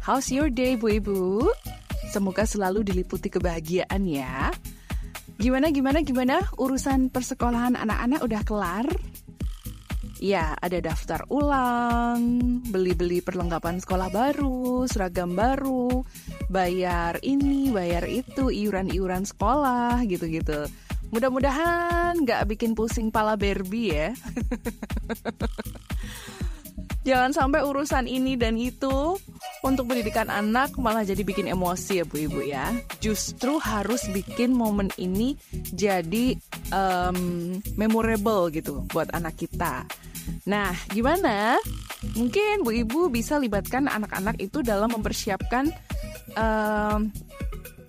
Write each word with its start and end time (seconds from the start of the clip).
How's 0.00 0.32
your 0.32 0.48
day, 0.48 0.80
Bu 0.80 0.96
Ibu? 0.96 1.44
Semoga 2.08 2.48
selalu 2.48 2.88
diliputi 2.88 3.28
kebahagiaan 3.28 4.08
ya. 4.08 4.48
Gimana, 5.36 5.68
gimana, 5.68 6.00
gimana? 6.00 6.40
Urusan 6.56 7.12
persekolahan 7.12 7.76
anak-anak 7.76 8.24
udah 8.24 8.42
kelar? 8.48 8.88
Ya, 10.16 10.56
ada 10.56 10.80
daftar 10.80 11.28
ulang, 11.28 12.64
beli-beli 12.72 13.20
perlengkapan 13.20 13.84
sekolah 13.84 14.08
baru, 14.08 14.88
seragam 14.88 15.36
baru, 15.36 16.00
bayar 16.48 17.20
ini, 17.20 17.68
bayar 17.68 18.08
itu, 18.08 18.48
iuran-iuran 18.48 19.28
sekolah, 19.28 20.00
gitu-gitu. 20.08 20.64
Mudah-mudahan 21.12 22.24
nggak 22.24 22.56
bikin 22.56 22.72
pusing 22.72 23.12
pala 23.12 23.36
Barbie 23.36 23.92
ya. 23.92 24.08
Jangan 27.00 27.32
sampai 27.32 27.64
urusan 27.64 28.04
ini 28.04 28.36
dan 28.36 28.60
itu 28.60 29.16
untuk 29.64 29.88
pendidikan 29.88 30.28
anak 30.28 30.76
malah 30.76 31.00
jadi 31.00 31.24
bikin 31.24 31.48
emosi 31.48 32.00
ya 32.00 32.04
Bu 32.04 32.28
Ibu 32.28 32.40
ya. 32.44 32.76
Justru 33.00 33.56
harus 33.56 34.04
bikin 34.12 34.52
momen 34.52 34.92
ini 35.00 35.32
jadi 35.72 36.36
um, 36.68 37.56
memorable 37.80 38.52
gitu 38.52 38.84
buat 38.92 39.08
anak 39.16 39.40
kita. 39.40 39.88
Nah, 40.44 40.76
gimana? 40.92 41.56
Mungkin 42.20 42.68
Bu 42.68 42.76
Ibu 42.76 43.08
bisa 43.08 43.40
libatkan 43.40 43.88
anak-anak 43.88 44.36
itu 44.36 44.60
dalam 44.60 44.92
mempersiapkan 44.92 45.72
um, 46.36 47.08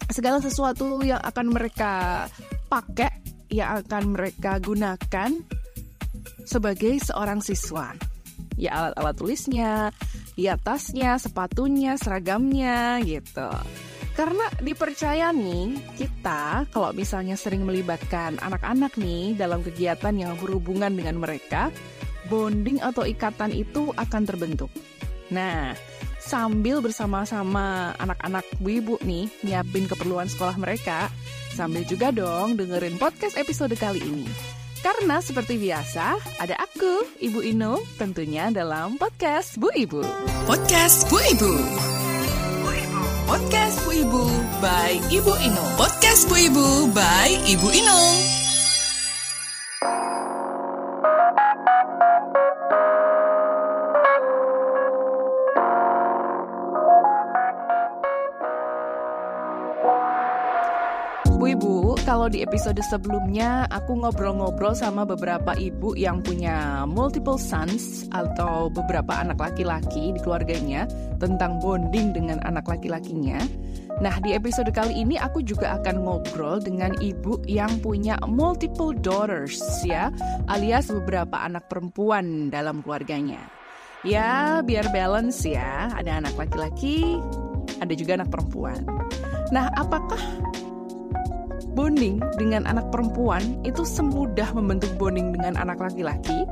segala 0.07 0.39
sesuatu 0.39 1.03
yang 1.03 1.19
akan 1.19 1.51
mereka 1.51 2.25
pakai, 2.71 3.11
yang 3.51 3.83
akan 3.83 4.15
mereka 4.15 4.55
gunakan 4.63 5.35
sebagai 6.47 6.95
seorang 7.03 7.43
siswa 7.43 7.91
ya 8.61 8.69
alat-alat 8.77 9.15
tulisnya, 9.17 9.89
ya 10.37 10.53
tasnya, 10.61 11.17
sepatunya, 11.17 11.97
seragamnya 11.97 13.01
gitu. 13.01 13.49
Karena 14.13 14.45
dipercaya 14.61 15.33
nih, 15.33 15.81
kita 15.97 16.69
kalau 16.69 16.93
misalnya 16.93 17.33
sering 17.33 17.65
melibatkan 17.65 18.37
anak-anak 18.37 18.93
nih 19.01 19.33
dalam 19.33 19.65
kegiatan 19.65 20.13
yang 20.13 20.37
berhubungan 20.37 20.93
dengan 20.93 21.17
mereka, 21.17 21.73
bonding 22.29 22.77
atau 22.85 23.01
ikatan 23.01 23.49
itu 23.55 23.89
akan 23.97 24.21
terbentuk. 24.29 24.69
Nah, 25.31 25.73
sambil 26.21 26.83
bersama-sama 26.83 27.97
anak-anak 27.97 28.45
ibu 28.61 28.99
nih 29.01 29.31
nyiapin 29.41 29.87
keperluan 29.89 30.27
sekolah 30.27 30.59
mereka, 30.59 31.07
sambil 31.55 31.87
juga 31.87 32.11
dong 32.11 32.59
dengerin 32.59 32.99
podcast 32.99 33.39
episode 33.39 33.73
kali 33.79 34.03
ini. 34.03 34.60
Karena 34.81 35.21
seperti 35.21 35.61
biasa, 35.61 36.17
ada 36.41 36.57
aku, 36.57 37.05
Ibu 37.21 37.45
Ino, 37.45 37.77
tentunya 38.01 38.49
dalam 38.49 38.97
podcast 38.97 39.61
Bu 39.61 39.69
Ibu. 39.69 40.01
Podcast 40.49 41.05
Bu 41.05 41.21
Ibu. 41.21 41.53
Podcast 43.29 43.77
Bu 43.85 43.93
Ibu 43.93 44.23
by 44.57 44.91
Ibu 45.13 45.33
Ino. 45.45 45.63
Podcast 45.77 46.25
Bu 46.25 46.35
Ibu 46.35 46.89
by 46.97 47.29
Ibu 47.45 47.67
Ino. 47.77 48.40
Kalau 62.11 62.27
di 62.27 62.43
episode 62.43 62.75
sebelumnya 62.83 63.71
aku 63.71 63.95
ngobrol-ngobrol 63.95 64.75
sama 64.75 65.07
beberapa 65.07 65.55
ibu 65.55 65.95
yang 65.95 66.19
punya 66.19 66.83
multiple 66.83 67.39
sons 67.39 68.03
atau 68.11 68.67
beberapa 68.67 69.15
anak 69.15 69.39
laki-laki 69.39 70.11
di 70.11 70.19
keluarganya 70.19 70.91
tentang 71.23 71.63
bonding 71.63 72.11
dengan 72.11 72.43
anak 72.43 72.67
laki-lakinya. 72.67 73.39
Nah, 74.03 74.19
di 74.19 74.35
episode 74.35 74.67
kali 74.75 74.91
ini 74.91 75.15
aku 75.15 75.39
juga 75.39 75.79
akan 75.79 76.03
ngobrol 76.03 76.59
dengan 76.59 76.91
ibu 76.99 77.39
yang 77.47 77.79
punya 77.79 78.19
multiple 78.27 78.91
daughters 78.91 79.63
ya, 79.87 80.11
alias 80.51 80.91
beberapa 80.91 81.39
anak 81.39 81.71
perempuan 81.71 82.51
dalam 82.51 82.83
keluarganya. 82.83 83.39
Ya, 84.03 84.59
biar 84.59 84.91
balance 84.91 85.47
ya, 85.47 85.87
ada 85.95 86.19
anak 86.19 86.35
laki-laki, 86.35 87.23
ada 87.79 87.95
juga 87.95 88.19
anak 88.19 88.35
perempuan. 88.35 88.83
Nah, 89.55 89.71
apakah 89.79 90.19
bonding 91.73 92.21
dengan 92.37 92.67
anak 92.67 92.89
perempuan 92.91 93.41
itu 93.67 93.83
semudah 93.83 94.51
membentuk 94.53 94.91
bonding 94.99 95.35
dengan 95.35 95.57
anak 95.59 95.79
laki-laki 95.79 96.45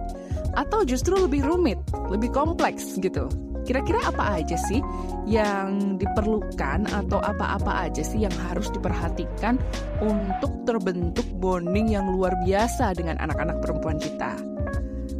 atau 0.57 0.81
justru 0.81 1.13
lebih 1.15 1.45
rumit, 1.45 1.77
lebih 2.09 2.33
kompleks 2.33 2.97
gitu. 2.97 3.29
Kira-kira 3.67 4.01
apa 4.09 4.41
aja 4.41 4.57
sih 4.57 4.81
yang 5.29 5.99
diperlukan 6.01 6.89
atau 6.89 7.21
apa-apa 7.21 7.85
aja 7.85 8.01
sih 8.01 8.25
yang 8.25 8.33
harus 8.49 8.73
diperhatikan 8.73 9.61
untuk 10.01 10.49
terbentuk 10.65 11.27
bonding 11.37 11.93
yang 11.93 12.09
luar 12.09 12.33
biasa 12.41 12.97
dengan 12.97 13.21
anak-anak 13.21 13.61
perempuan 13.61 14.01
kita? 14.01 14.33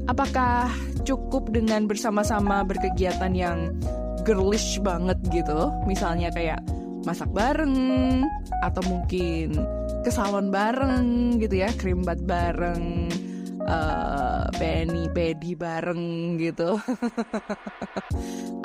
Apakah 0.10 0.66
cukup 1.06 1.54
dengan 1.54 1.86
bersama-sama 1.86 2.66
berkegiatan 2.66 3.30
yang 3.38 3.78
girlish 4.26 4.81
banget 4.81 5.22
gitu? 5.30 5.70
Misalnya 5.86 6.34
kayak 6.34 6.66
masak 7.06 7.30
bareng 7.30 8.26
atau 8.66 8.81
mungkin 8.90 9.54
ke 10.04 10.12
salon 10.12 10.54
bareng 10.54 11.40
gitu 11.42 11.66
ya, 11.66 11.70
krimbat 11.76 12.24
bareng, 12.24 13.10
uh, 13.66 14.48
peni 14.56 15.12
pedi 15.12 15.54
bareng 15.54 16.36
gitu. 16.40 16.76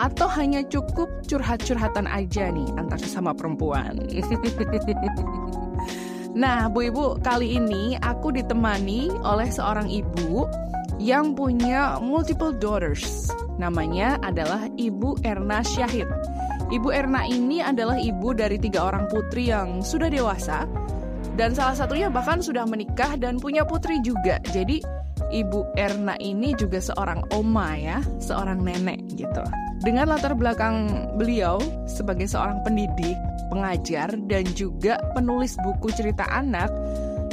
atau 0.04 0.28
hanya 0.36 0.60
cukup 0.66 1.06
curhat-curhatan 1.26 2.06
aja 2.10 2.50
nih 2.50 2.66
antar 2.76 2.98
sesama 2.98 3.30
perempuan. 3.32 3.94
nah, 6.42 6.66
Bu 6.66 6.90
Ibu, 6.90 7.22
kali 7.22 7.58
ini 7.58 7.94
aku 8.02 8.34
ditemani 8.34 9.10
oleh 9.22 9.48
seorang 9.48 9.86
ibu 9.86 10.50
yang 10.98 11.38
punya 11.38 12.02
multiple 12.02 12.54
daughters. 12.54 13.30
Namanya 13.54 14.18
adalah 14.18 14.66
Ibu 14.74 15.22
Erna 15.22 15.62
Syahid. 15.62 16.10
Ibu 16.74 16.90
Erna 16.90 17.22
ini 17.28 17.62
adalah 17.62 18.00
ibu 18.00 18.34
dari 18.34 18.58
tiga 18.58 18.88
orang 18.88 19.06
putri 19.06 19.52
yang 19.52 19.84
sudah 19.84 20.10
dewasa 20.10 20.66
dan 21.34 21.50
salah 21.54 21.74
satunya 21.74 22.06
bahkan 22.10 22.38
sudah 22.38 22.62
menikah 22.66 23.18
dan 23.18 23.42
punya 23.42 23.66
putri 23.66 23.98
juga. 24.02 24.38
Jadi 24.54 24.78
Ibu 25.34 25.74
Erna 25.74 26.14
ini 26.22 26.54
juga 26.54 26.78
seorang 26.78 27.26
oma 27.34 27.74
ya, 27.74 27.98
seorang 28.22 28.62
nenek 28.62 29.02
gitu. 29.14 29.42
Dengan 29.82 30.14
latar 30.14 30.32
belakang 30.38 31.10
beliau 31.18 31.58
sebagai 31.84 32.30
seorang 32.30 32.62
pendidik, 32.62 33.18
pengajar 33.50 34.14
dan 34.30 34.46
juga 34.54 34.96
penulis 35.12 35.58
buku 35.60 35.90
cerita 35.92 36.24
anak, 36.30 36.70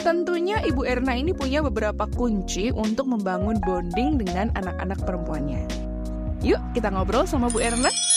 tentunya 0.02 0.60
Ibu 0.66 0.82
Erna 0.84 1.14
ini 1.16 1.32
punya 1.32 1.62
beberapa 1.62 2.10
kunci 2.10 2.74
untuk 2.74 3.08
membangun 3.08 3.62
bonding 3.62 4.18
dengan 4.18 4.50
anak-anak 4.58 5.00
perempuannya. 5.06 5.64
Yuk 6.42 6.60
kita 6.74 6.90
ngobrol 6.90 7.30
sama 7.30 7.54
Bu 7.54 7.62
Erna. 7.62 8.11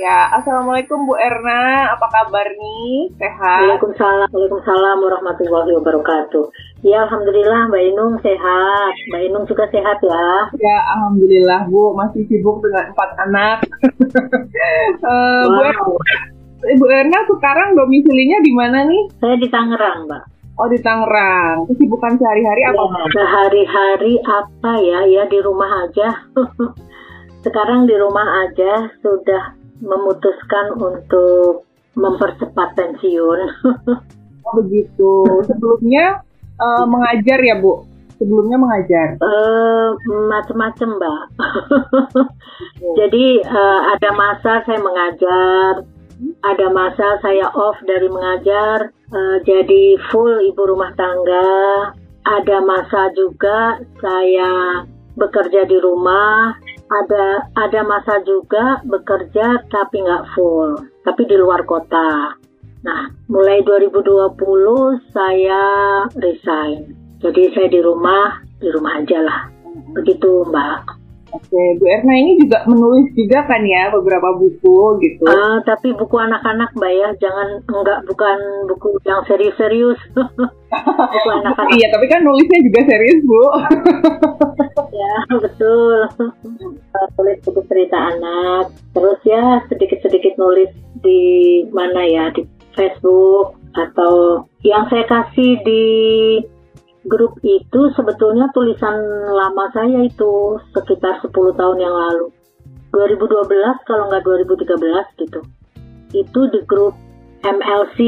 Ya, 0.00 0.32
Assalamualaikum 0.32 1.04
Bu 1.04 1.12
Erna, 1.20 1.92
apa 1.92 2.08
kabar 2.08 2.48
nih? 2.56 3.12
Sehat? 3.20 3.68
Waalaikumsalam, 3.68 4.32
Waalaikumsalam 4.32 4.96
warahmatullahi 4.96 5.76
wabarakatuh. 5.76 6.44
Ya, 6.80 7.04
Alhamdulillah 7.04 7.68
Mbak 7.68 7.82
Inung 7.92 8.16
sehat. 8.24 8.92
Mbak 9.12 9.22
Inung 9.28 9.44
juga 9.44 9.68
sehat 9.68 10.00
ya. 10.00 10.48
Ya, 10.56 10.76
Alhamdulillah 10.96 11.68
Bu, 11.68 11.92
masih 11.92 12.24
sibuk 12.32 12.64
dengan 12.64 12.96
empat 12.96 13.10
anak. 13.28 13.60
uh, 15.04 15.44
wow. 15.52 15.68
Bu, 15.84 16.00
Ibu 16.64 16.84
Erna 16.88 17.20
sekarang 17.28 17.76
domisilinya 17.76 18.40
di 18.40 18.56
mana 18.56 18.88
nih? 18.88 19.04
Saya 19.20 19.36
di 19.36 19.52
Tangerang, 19.52 20.08
Mbak. 20.08 20.22
Oh 20.64 20.68
di 20.72 20.80
Tangerang. 20.80 21.68
Kesibukan 21.76 22.16
sehari-hari 22.16 22.64
apa? 22.72 22.88
Ya, 22.88 23.04
sehari-hari 23.20 24.16
apa 24.24 24.72
ya? 24.80 24.98
Ya 25.04 25.22
di 25.28 25.44
rumah 25.44 25.84
aja. 25.84 26.08
sekarang 27.44 27.88
di 27.88 27.96
rumah 27.96 28.48
aja 28.48 28.92
sudah 29.00 29.59
memutuskan 29.80 30.76
untuk 30.76 31.66
mempercepat 31.96 32.76
pensiun. 32.78 33.40
oh 34.46 34.54
begitu. 34.62 35.12
Sebelumnya 35.48 36.22
uh, 36.60 36.84
mengajar 36.86 37.40
ya 37.42 37.58
Bu? 37.58 37.84
Sebelumnya 38.20 38.60
mengajar? 38.60 39.16
Uh, 39.16 39.96
Macam-macam 40.28 40.88
Mbak. 41.00 41.22
Jadi 43.00 43.26
uh, 43.48 43.80
ada 43.96 44.10
masa 44.12 44.60
saya 44.68 44.76
mengajar, 44.76 45.88
ada 46.44 46.66
masa 46.68 47.16
saya 47.24 47.48
off 47.56 47.80
dari 47.88 48.12
mengajar, 48.12 48.92
uh, 48.92 49.36
jadi 49.40 49.96
full 50.12 50.44
ibu 50.52 50.68
rumah 50.68 50.92
tangga. 51.00 51.96
Ada 52.20 52.60
masa 52.60 53.08
juga 53.16 53.80
saya 54.04 54.84
bekerja 55.16 55.64
di 55.64 55.80
rumah, 55.80 56.52
ada 56.90 57.46
ada 57.54 57.80
masa 57.86 58.18
juga 58.26 58.82
bekerja 58.82 59.62
tapi 59.70 60.02
nggak 60.02 60.34
full, 60.34 60.74
tapi 61.06 61.22
di 61.30 61.38
luar 61.38 61.62
kota. 61.62 62.34
Nah, 62.80 63.02
mulai 63.30 63.62
2020 63.62 64.34
saya 65.14 65.62
resign. 66.18 66.96
Jadi 67.20 67.52
saya 67.52 67.68
di 67.68 67.80
rumah, 67.84 68.40
di 68.56 68.68
rumah 68.72 68.96
aja 68.96 69.20
lah. 69.20 69.40
Begitu, 69.92 70.48
Mbak. 70.48 70.99
Oke, 71.30 71.62
Bu 71.78 71.84
Erna 71.86 72.14
ini 72.18 72.42
juga 72.42 72.66
menulis 72.66 73.14
juga 73.14 73.46
kan 73.46 73.62
ya 73.62 73.94
beberapa 73.94 74.34
buku 74.34 74.98
gitu. 74.98 75.22
Uh, 75.22 75.62
tapi 75.62 75.94
buku 75.94 76.16
anak-anak 76.18 76.74
Mbak 76.74 76.92
ya, 76.94 77.08
jangan 77.22 77.48
enggak 77.70 78.02
bukan 78.10 78.38
buku 78.66 78.98
yang 79.06 79.22
serius-serius. 79.30 79.98
buku 81.14 81.28
anak-anak. 81.38 81.74
iya, 81.78 81.86
tapi 81.94 82.10
kan 82.10 82.26
nulisnya 82.26 82.60
juga 82.66 82.80
serius 82.82 83.20
Bu. 83.22 83.42
ya 85.00 85.14
betul. 85.38 85.98
Uh, 86.18 87.08
tulis 87.14 87.38
buku 87.46 87.60
cerita 87.70 87.98
anak, 88.10 88.74
terus 88.90 89.20
ya 89.22 89.62
sedikit-sedikit 89.70 90.34
nulis 90.34 90.70
di 90.98 91.62
mana 91.70 92.02
ya 92.10 92.24
di 92.34 92.42
Facebook 92.74 93.54
atau 93.78 94.46
yang 94.66 94.82
saya 94.90 95.06
kasih 95.06 95.62
di 95.62 95.84
grup 97.10 97.42
itu 97.42 97.80
sebetulnya 97.98 98.46
tulisan 98.54 98.94
lama 99.34 99.66
saya 99.74 100.06
itu 100.06 100.62
sekitar 100.70 101.18
10 101.18 101.34
tahun 101.58 101.78
yang 101.82 101.90
lalu. 101.90 102.30
2012 102.94 103.86
kalau 103.86 104.06
nggak 104.06 104.22
2013 104.22 105.26
gitu. 105.26 105.40
Itu 106.14 106.40
di 106.54 106.62
grup 106.70 106.94
MLC 107.42 107.98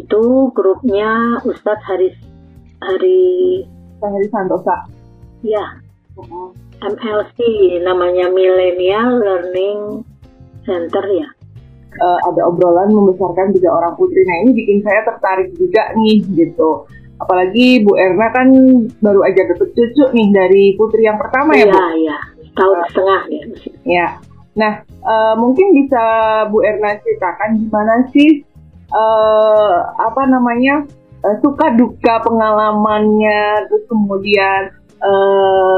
itu 0.00 0.22
grupnya 0.56 1.42
Ustadz 1.44 1.84
Haris 1.84 2.16
Hari 2.80 3.64
Haris 4.00 4.30
Santosa. 4.32 4.88
Ya 5.44 5.80
MLC 6.80 7.38
namanya 7.84 8.32
Millennial 8.32 9.20
Learning 9.20 10.04
Center 10.64 11.04
ya. 11.12 11.28
Uh, 11.96 12.20
ada 12.28 12.44
obrolan 12.44 12.92
membesarkan 12.92 13.56
tiga 13.56 13.72
orang 13.72 13.96
putri. 13.96 14.20
Nah 14.28 14.36
ini 14.44 14.50
bikin 14.52 14.84
saya 14.84 15.00
tertarik 15.08 15.56
juga 15.56 15.96
nih 15.96 16.20
gitu. 16.36 16.84
Apalagi 17.16 17.80
Bu 17.80 17.96
Erna 17.96 18.28
kan 18.28 18.48
baru 19.00 19.24
aja 19.24 19.40
dapet 19.48 19.72
cucu 19.72 20.04
nih 20.12 20.28
dari 20.36 20.64
putri 20.76 21.08
yang 21.08 21.16
pertama 21.16 21.56
ya 21.56 21.68
Bu? 21.68 21.72
Iya, 21.72 21.86
iya. 21.96 22.16
Tahun 22.56 22.76
uh, 22.76 22.86
setengah 22.92 23.20
ya. 23.28 23.44
Ya. 23.84 24.08
Nah, 24.56 24.72
uh, 25.04 25.34
mungkin 25.36 25.72
bisa 25.76 26.04
Bu 26.52 26.60
Erna 26.64 26.96
ceritakan 27.00 27.60
gimana 27.60 27.94
sih 28.12 28.44
uh, 28.92 29.76
apa 29.96 30.22
namanya 30.28 30.84
uh, 31.24 31.36
suka 31.40 31.72
duka 31.76 32.20
pengalamannya, 32.24 33.68
terus 33.68 33.84
kemudian 33.88 34.72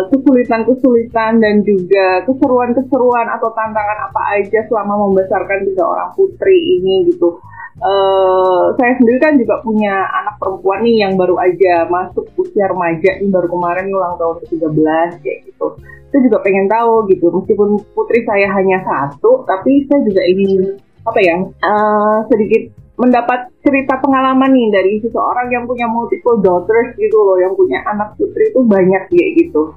kesulitan-kesulitan 0.08 1.32
uh, 1.36 1.42
dan 1.42 1.54
juga 1.66 2.25
keseruan-keseruan 2.25 3.26
atau 3.36 3.52
tantangan 3.52 4.08
apa 4.08 4.20
aja 4.40 4.64
selama 4.69 5.08
membesarkan 5.08 5.69
tiga 5.69 5.84
orang 5.84 6.10
putri 6.16 6.80
ini 6.80 7.12
gitu. 7.12 7.40
Uh, 7.78 8.75
saya 8.75 8.98
sendiri 8.98 9.22
kan 9.22 9.38
juga 9.38 9.62
punya 9.62 10.02
anak 10.10 10.34
perempuan 10.42 10.82
nih 10.82 11.06
yang 11.06 11.14
baru 11.14 11.38
aja 11.38 11.86
masuk 11.86 12.26
usia 12.34 12.66
remaja 12.66 13.22
nih 13.22 13.30
baru 13.30 13.46
kemarin 13.46 13.86
ulang 13.94 14.19
tahun 14.19 14.42
ke-13 14.42 15.10
kayak 15.22 15.38
gitu. 15.46 15.66
Saya 16.10 16.20
juga 16.26 16.38
pengen 16.42 16.66
tahu 16.66 17.06
gitu 17.06 17.31
meskipun 17.31 17.78
putri 17.94 18.26
saya 18.26 18.50
hanya 18.50 18.82
satu 18.82 19.46
tapi 19.46 19.86
saya 19.86 20.02
juga 20.02 20.22
ingin 20.26 20.74
apa 21.06 21.20
ya 21.22 21.36
uh, 21.40 22.19
sedikit 22.26 22.77
mendapat 22.98 23.54
cerita 23.62 23.94
pengalaman 24.02 24.50
nih 24.50 24.68
dari 24.74 24.92
seseorang 24.98 25.48
yang 25.54 25.64
punya 25.70 25.86
multiple 25.86 26.42
daughters 26.42 26.98
gitu 26.98 27.14
loh, 27.14 27.38
yang 27.38 27.54
punya 27.54 27.78
anak 27.86 28.18
putri 28.18 28.50
itu 28.50 28.60
banyak 28.66 29.06
kayak 29.06 29.30
gitu. 29.38 29.72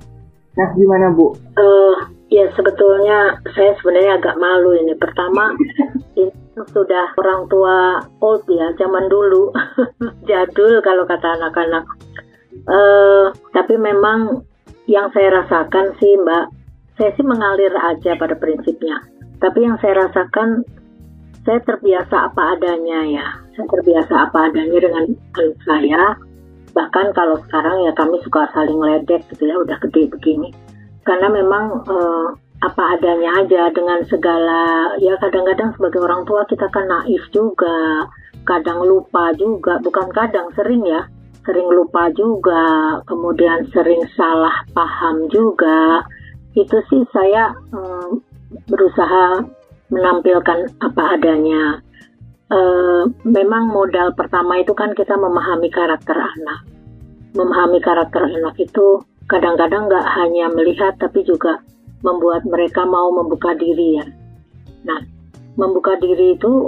Nah, 0.58 0.68
gimana 0.76 1.14
Bu? 1.14 1.38
Uh, 1.56 1.96
ya 2.34 2.50
sebetulnya 2.58 3.40
saya 3.54 3.78
sebenarnya 3.80 4.20
agak 4.20 4.36
malu 4.42 4.74
ini. 4.76 4.98
Pertama, 4.98 5.54
ini 6.20 6.34
sudah 6.74 7.14
orang 7.16 7.46
tua 7.48 8.02
old 8.20 8.44
ya, 8.50 8.74
zaman 8.76 9.06
dulu, 9.08 9.54
jadul 10.30 10.82
kalau 10.82 11.06
kata 11.06 11.38
anak-anak. 11.38 11.86
Uh, 12.68 13.32
tapi 13.56 13.78
memang 13.80 14.44
yang 14.90 15.14
saya 15.14 15.46
rasakan 15.46 15.94
sih 16.02 16.20
Mbak, 16.20 16.46
saya 16.98 17.14
sih 17.16 17.24
mengalir 17.24 17.72
aja 17.78 18.18
pada 18.18 18.34
prinsipnya. 18.36 18.98
Tapi 19.40 19.66
yang 19.66 19.78
saya 19.80 20.10
rasakan 20.10 20.66
saya 21.42 21.60
terbiasa 21.66 22.16
apa 22.32 22.58
adanya 22.58 23.00
ya. 23.10 23.28
Saya 23.58 23.66
terbiasa 23.70 24.14
apa 24.30 24.38
adanya 24.50 24.78
dengan 24.78 25.04
anak 25.10 25.58
saya. 25.66 26.04
Bahkan 26.72 27.08
kalau 27.18 27.38
sekarang 27.50 27.84
ya 27.84 27.92
kami 27.98 28.22
suka 28.24 28.48
saling 28.54 28.80
ledek 28.80 29.26
gitu 29.34 29.44
ya, 29.50 29.58
udah 29.60 29.78
gede 29.90 30.08
begini. 30.14 30.54
Karena 31.02 31.28
memang 31.34 31.82
eh, 31.90 32.28
apa 32.62 32.84
adanya 32.94 33.42
aja 33.42 33.74
dengan 33.74 34.06
segala 34.06 34.94
ya 35.02 35.18
kadang-kadang 35.18 35.74
sebagai 35.74 36.06
orang 36.06 36.22
tua 36.30 36.46
kita 36.46 36.70
kan 36.70 36.86
naif 36.86 37.26
juga, 37.34 38.06
kadang 38.46 38.86
lupa 38.86 39.34
juga, 39.34 39.82
bukan 39.82 40.14
kadang 40.14 40.54
sering 40.54 40.86
ya, 40.86 41.10
sering 41.42 41.66
lupa 41.74 42.14
juga, 42.14 43.02
kemudian 43.10 43.66
sering 43.74 44.06
salah 44.14 44.62
paham 44.78 45.26
juga. 45.34 46.06
Itu 46.54 46.86
sih 46.86 47.02
saya 47.10 47.50
eh, 47.74 48.10
berusaha 48.70 49.42
menampilkan 49.92 50.80
apa 50.80 51.04
adanya. 51.20 51.84
E, 52.52 52.60
memang 53.28 53.70
modal 53.70 54.16
pertama 54.16 54.60
itu 54.60 54.72
kan 54.72 54.96
kita 54.96 55.20
memahami 55.20 55.68
karakter 55.68 56.16
anak. 56.16 56.66
Memahami 57.36 57.80
karakter 57.84 58.28
anak 58.28 58.56
itu 58.60 59.04
kadang-kadang 59.28 59.88
nggak 59.88 60.08
hanya 60.20 60.52
melihat 60.52 60.96
tapi 61.00 61.24
juga 61.24 61.64
membuat 62.02 62.44
mereka 62.48 62.84
mau 62.88 63.14
membuka 63.14 63.54
diri 63.56 64.02
ya. 64.02 64.06
Nah, 64.88 65.00
membuka 65.56 65.96
diri 66.02 66.36
itu 66.36 66.66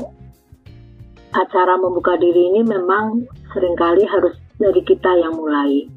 acara 1.34 1.76
membuka 1.82 2.14
diri 2.16 2.54
ini 2.54 2.62
memang 2.62 3.26
sering 3.52 3.74
kali 3.74 4.06
harus 4.06 4.38
dari 4.62 4.82
kita 4.86 5.18
yang 5.18 5.34
mulai. 5.34 5.90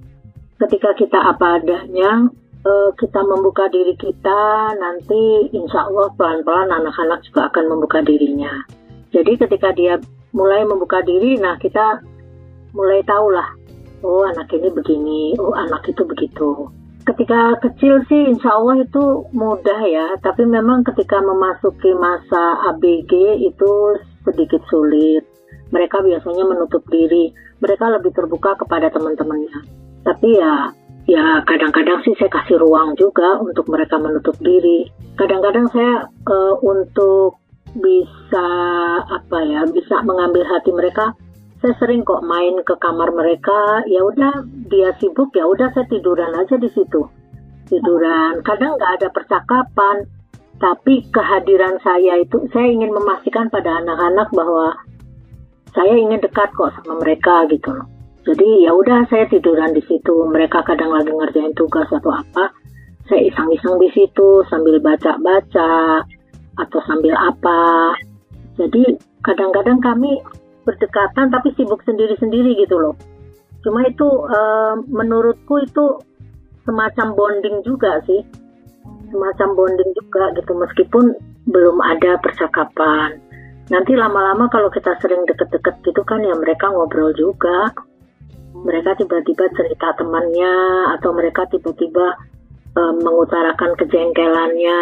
Ketika 0.56 0.96
kita 0.96 1.20
apa 1.20 1.60
adanya, 1.60 2.32
uh, 2.66 2.90
kita 2.98 3.22
membuka 3.22 3.70
diri 3.70 3.94
kita, 3.94 4.74
nanti 4.74 5.54
insya 5.54 5.86
Allah 5.86 6.10
pelan-pelan 6.18 6.74
anak-anak 6.74 7.22
juga 7.30 7.48
akan 7.54 7.64
membuka 7.70 8.02
dirinya. 8.02 8.66
Jadi 9.14 9.38
ketika 9.38 9.70
dia 9.72 10.02
mulai 10.34 10.66
membuka 10.66 11.00
diri, 11.06 11.38
nah 11.38 11.54
kita 11.56 12.02
mulai 12.74 13.00
tahulah, 13.06 13.54
oh 14.02 14.26
anak 14.26 14.50
ini 14.52 14.68
begini, 14.74 15.22
oh 15.38 15.54
anak 15.54 15.86
itu 15.86 16.02
begitu. 16.04 16.68
Ketika 17.06 17.54
kecil 17.62 18.02
sih 18.10 18.34
insya 18.34 18.58
Allah 18.58 18.82
itu 18.82 19.30
mudah 19.30 19.80
ya, 19.86 20.18
tapi 20.18 20.42
memang 20.42 20.82
ketika 20.82 21.22
memasuki 21.22 21.94
masa 21.94 22.58
ABG 22.74 23.46
itu 23.46 23.72
sedikit 24.26 24.58
sulit. 24.66 25.22
Mereka 25.70 26.02
biasanya 26.02 26.44
menutup 26.50 26.82
diri, 26.90 27.30
mereka 27.62 27.94
lebih 27.94 28.10
terbuka 28.10 28.58
kepada 28.58 28.90
teman-temannya. 28.90 29.70
Tapi 30.02 30.28
ya 30.34 30.74
ya 31.06 31.42
kadang-kadang 31.46 32.02
sih 32.02 32.14
saya 32.18 32.30
kasih 32.30 32.58
ruang 32.58 32.98
juga 32.98 33.38
untuk 33.38 33.70
mereka 33.70 33.96
menutup 33.98 34.34
diri. 34.42 34.90
Kadang-kadang 35.14 35.70
saya 35.70 36.10
uh, 36.26 36.54
untuk 36.60 37.40
bisa 37.76 38.48
apa 39.06 39.38
ya 39.46 39.62
bisa 39.70 40.00
mengambil 40.02 40.48
hati 40.48 40.72
mereka 40.72 41.12
saya 41.60 41.76
sering 41.76 42.04
kok 42.08 42.24
main 42.24 42.56
ke 42.64 42.72
kamar 42.80 43.12
mereka 43.12 43.84
ya 43.88 44.00
udah 44.00 44.44
dia 44.68 44.96
sibuk 44.96 45.32
ya 45.32 45.44
udah 45.48 45.72
saya 45.72 45.86
tiduran 45.88 46.34
aja 46.36 46.58
di 46.58 46.68
situ. 46.74 47.06
Tiduran. 47.66 48.42
Kadang 48.44 48.76
nggak 48.76 48.92
ada 49.00 49.08
percakapan 49.10 50.06
tapi 50.56 51.04
kehadiran 51.12 51.76
saya 51.84 52.18
itu 52.20 52.48
saya 52.50 52.66
ingin 52.72 52.92
memastikan 52.92 53.52
pada 53.52 53.80
anak-anak 53.84 54.28
bahwa 54.32 54.72
saya 55.76 55.92
ingin 56.00 56.20
dekat 56.20 56.48
kok 56.56 56.72
sama 56.80 56.96
mereka 57.04 57.44
gitu 57.52 57.76
loh 57.76 57.95
Jadi 58.26 58.66
ya 58.66 58.74
udah 58.74 59.06
saya 59.06 59.30
tiduran 59.30 59.70
di 59.70 59.82
situ. 59.86 60.26
Mereka 60.26 60.66
kadang 60.66 60.90
lagi 60.90 61.14
ngerjain 61.14 61.54
tugas 61.54 61.86
atau 61.94 62.10
apa, 62.10 62.50
saya 63.06 63.22
iseng-iseng 63.30 63.78
di 63.78 63.86
situ 63.94 64.42
sambil 64.50 64.82
baca-baca 64.82 66.02
atau 66.58 66.80
sambil 66.90 67.14
apa. 67.14 67.94
Jadi 68.58 68.98
kadang-kadang 69.22 69.78
kami 69.78 70.18
berdekatan 70.66 71.30
tapi 71.30 71.54
sibuk 71.54 71.78
sendiri-sendiri 71.86 72.58
gitu 72.58 72.74
loh. 72.82 72.98
Cuma 73.62 73.86
itu 73.86 74.08
e, 74.26 74.40
menurutku 74.90 75.62
itu 75.62 76.02
semacam 76.66 77.14
bonding 77.14 77.62
juga 77.62 78.02
sih. 78.10 78.26
Semacam 79.14 79.54
bonding 79.54 79.90
juga 79.94 80.34
gitu 80.34 80.50
meskipun 80.58 81.14
belum 81.46 81.78
ada 81.78 82.18
percakapan. 82.18 83.22
Nanti 83.70 83.94
lama-lama 83.94 84.50
kalau 84.50 84.66
kita 84.70 84.98
sering 84.98 85.22
deket-deket 85.30 85.78
gitu 85.86 86.02
kan 86.02 86.26
ya 86.26 86.34
mereka 86.34 86.74
ngobrol 86.74 87.14
juga. 87.14 87.70
Mereka 88.64 88.96
tiba-tiba 89.02 89.44
cerita 89.52 89.92
temannya 89.98 90.52
atau 90.96 91.10
mereka 91.12 91.44
tiba-tiba 91.50 92.16
e, 92.72 92.82
mengutarakan 93.02 93.76
kejengkelannya. 93.76 94.80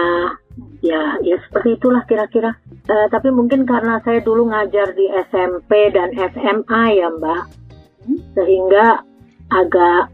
Ya, 0.85 1.19
ya 1.25 1.37
seperti 1.49 1.81
itulah 1.81 2.07
kira-kira. 2.07 2.55
E, 2.87 2.95
tapi 3.11 3.33
mungkin 3.35 3.67
karena 3.67 3.99
saya 4.05 4.23
dulu 4.23 4.53
ngajar 4.53 4.95
di 4.95 5.11
SMP 5.33 5.91
dan 5.91 6.15
SMA 6.15 6.85
ya 7.01 7.09
Mbak, 7.11 7.43
sehingga 8.37 9.03
agak 9.51 10.13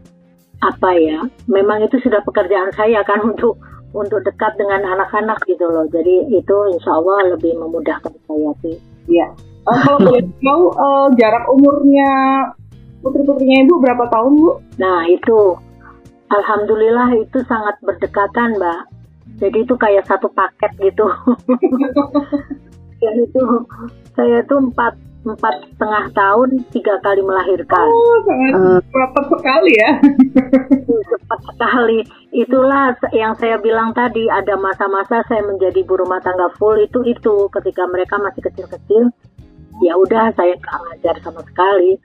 apa 0.61 0.89
ya, 0.97 1.19
memang 1.49 1.81
itu 1.85 1.97
sudah 2.01 2.21
pekerjaan 2.21 2.69
saya 2.77 3.01
kan 3.03 3.21
untuk 3.29 3.57
untuk 3.91 4.23
dekat 4.23 4.55
dengan 4.55 4.87
anak-anak 4.87 5.43
gitu 5.47 5.67
loh. 5.67 5.83
Jadi 5.91 6.31
itu 6.31 6.55
insya 6.71 6.95
Allah 6.95 7.35
lebih 7.35 7.59
memudahkan 7.59 8.13
saya 8.23 8.51
sih. 8.63 8.75
Iya. 9.11 9.27
Uh, 9.67 9.77
kalau 9.83 9.99
boleh 9.99 10.23
tahu 10.45 10.63
uh, 10.73 11.07
jarak 11.19 11.45
umurnya 11.51 12.11
putri-putrinya 13.01 13.67
ibu 13.67 13.75
berapa 13.81 14.07
tahun 14.09 14.31
bu? 14.37 14.51
Nah 14.77 15.05
itu, 15.09 15.57
alhamdulillah 16.31 17.09
itu 17.17 17.37
sangat 17.45 17.75
berdekatan 17.83 18.57
mbak. 18.57 18.87
Jadi 19.41 19.57
itu 19.65 19.73
kayak 19.75 20.05
satu 20.05 20.29
paket 20.31 20.71
gitu. 20.79 21.09
Dan 23.01 23.13
itu 23.25 23.41
saya 24.13 24.45
tuh 24.45 24.61
empat 24.69 24.93
empat 25.21 25.53
setengah 25.73 26.05
tahun 26.17 26.49
tiga 26.73 26.97
kali 27.05 27.21
melahirkan. 27.21 27.87
Oh, 27.89 28.17
sangat 28.25 28.53
uh, 28.57 28.79
cepat 28.89 29.25
sekali 29.29 29.71
ya. 29.77 29.91
cepat 30.89 31.39
sekali. 31.53 31.99
Itulah 32.33 32.97
yang 33.13 33.37
saya 33.37 33.61
bilang 33.61 33.93
tadi 33.93 34.25
ada 34.29 34.57
masa-masa 34.57 35.21
saya 35.29 35.45
menjadi 35.45 35.85
ibu 35.85 35.93
rumah 35.97 36.21
tangga 36.25 36.49
full 36.57 36.77
itu 36.81 37.05
itu 37.05 37.49
ketika 37.53 37.85
mereka 37.89 38.17
masih 38.17 38.41
kecil-kecil. 38.49 39.13
Ya 39.81 39.97
udah 39.97 40.33
saya 40.33 40.57
nggak 40.57 40.77
ngajar 40.89 41.15
sama 41.21 41.41
sekali. 41.45 41.97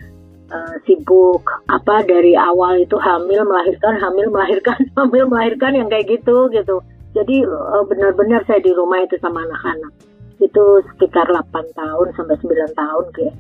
Uh, 0.47 0.79
sibuk. 0.87 1.43
Apa 1.67 2.07
dari 2.07 2.39
awal 2.39 2.87
itu 2.87 2.95
hamil 3.03 3.43
melahirkan 3.43 3.99
hamil 3.99 4.31
melahirkan 4.31 4.79
hamil 4.99 5.27
melahirkan 5.27 5.75
yang 5.75 5.89
kayak 5.91 6.07
gitu 6.07 6.47
gitu. 6.55 6.79
Jadi 7.19 7.43
uh, 7.43 7.83
benar-benar 7.89 8.47
saya 8.47 8.63
di 8.63 8.71
rumah 8.71 9.03
itu 9.03 9.19
sama 9.19 9.43
anak-anak. 9.43 9.93
Itu 10.39 10.87
sekitar 10.95 11.27
8 11.33 11.51
tahun 11.51 12.07
sampai 12.15 12.37
9 12.39 12.79
tahun 12.79 13.05
kayak 13.11 13.37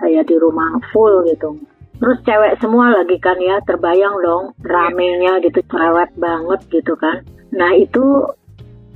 saya 0.00 0.20
di 0.24 0.36
rumah 0.40 0.80
full 0.96 1.28
gitu. 1.28 1.60
Terus 2.00 2.18
cewek 2.24 2.56
semua 2.64 2.96
lagi 2.96 3.20
kan 3.20 3.36
ya 3.36 3.60
terbayang 3.60 4.16
dong 4.24 4.56
ramenya 4.64 5.44
gitu 5.44 5.60
cerewet 5.68 6.08
banget 6.16 6.60
gitu 6.72 6.96
kan. 6.96 7.20
Nah 7.52 7.76
itu 7.76 8.24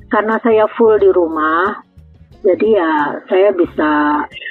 karena 0.08 0.40
saya 0.40 0.64
full 0.72 0.96
di 0.96 1.12
rumah 1.12 1.84
jadi 2.44 2.66
ya 2.76 2.92
saya 3.24 3.50
bisa 3.56 3.90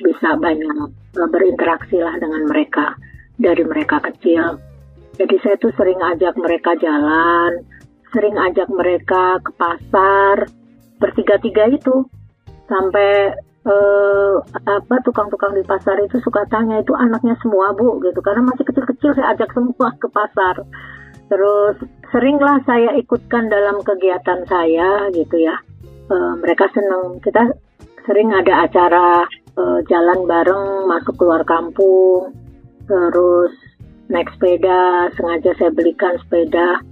bisa 0.01 0.29
banyak 0.37 0.89
eh, 0.89 1.02
berinteraksi 1.13 2.01
lah 2.01 2.17
dengan 2.17 2.49
mereka 2.49 2.97
dari 3.37 3.63
mereka 3.65 4.01
kecil. 4.01 4.57
Jadi 5.13 5.35
saya 5.45 5.55
tuh 5.61 5.69
sering 5.77 6.01
ajak 6.01 6.33
mereka 6.41 6.73
jalan 6.81 7.61
sering 8.13 8.37
ajak 8.37 8.69
mereka 8.69 9.41
ke 9.41 9.51
pasar 9.57 10.45
bertiga-tiga 11.01 11.67
itu. 11.73 12.05
Sampai 12.69 13.33
uh, 13.67 14.35
apa 14.63 14.95
tukang-tukang 15.03 15.57
di 15.57 15.65
pasar 15.65 15.99
itu 15.99 16.21
suka 16.21 16.45
tanya 16.47 16.79
itu 16.79 16.93
anaknya 16.93 17.35
semua 17.41 17.73
bu? 17.73 17.99
Gitu. 17.99 18.21
Karena 18.21 18.45
masih 18.45 18.63
kecil-kecil 18.69 19.17
saya 19.17 19.33
ajak 19.35 19.49
semua 19.57 19.89
ke 19.97 20.07
pasar. 20.13 20.63
Terus 21.27 21.75
seringlah 22.13 22.61
saya 22.63 22.93
ikutkan 23.01 23.49
dalam 23.49 23.81
kegiatan 23.81 24.45
saya 24.45 25.09
gitu 25.11 25.41
ya. 25.41 25.57
Uh, 26.07 26.37
mereka 26.37 26.69
senang 26.71 27.17
kita 27.19 27.57
sering 28.05 28.29
ada 28.35 28.69
acara 28.69 29.25
uh, 29.57 29.79
jalan 29.89 30.25
bareng 30.25 30.87
masuk 30.89 31.15
keluar 31.17 31.41
kampung 31.43 32.33
terus 32.83 33.53
naik 34.11 34.27
sepeda 34.35 35.07
sengaja 35.15 35.55
saya 35.55 35.71
belikan 35.71 36.19
sepeda 36.19 36.83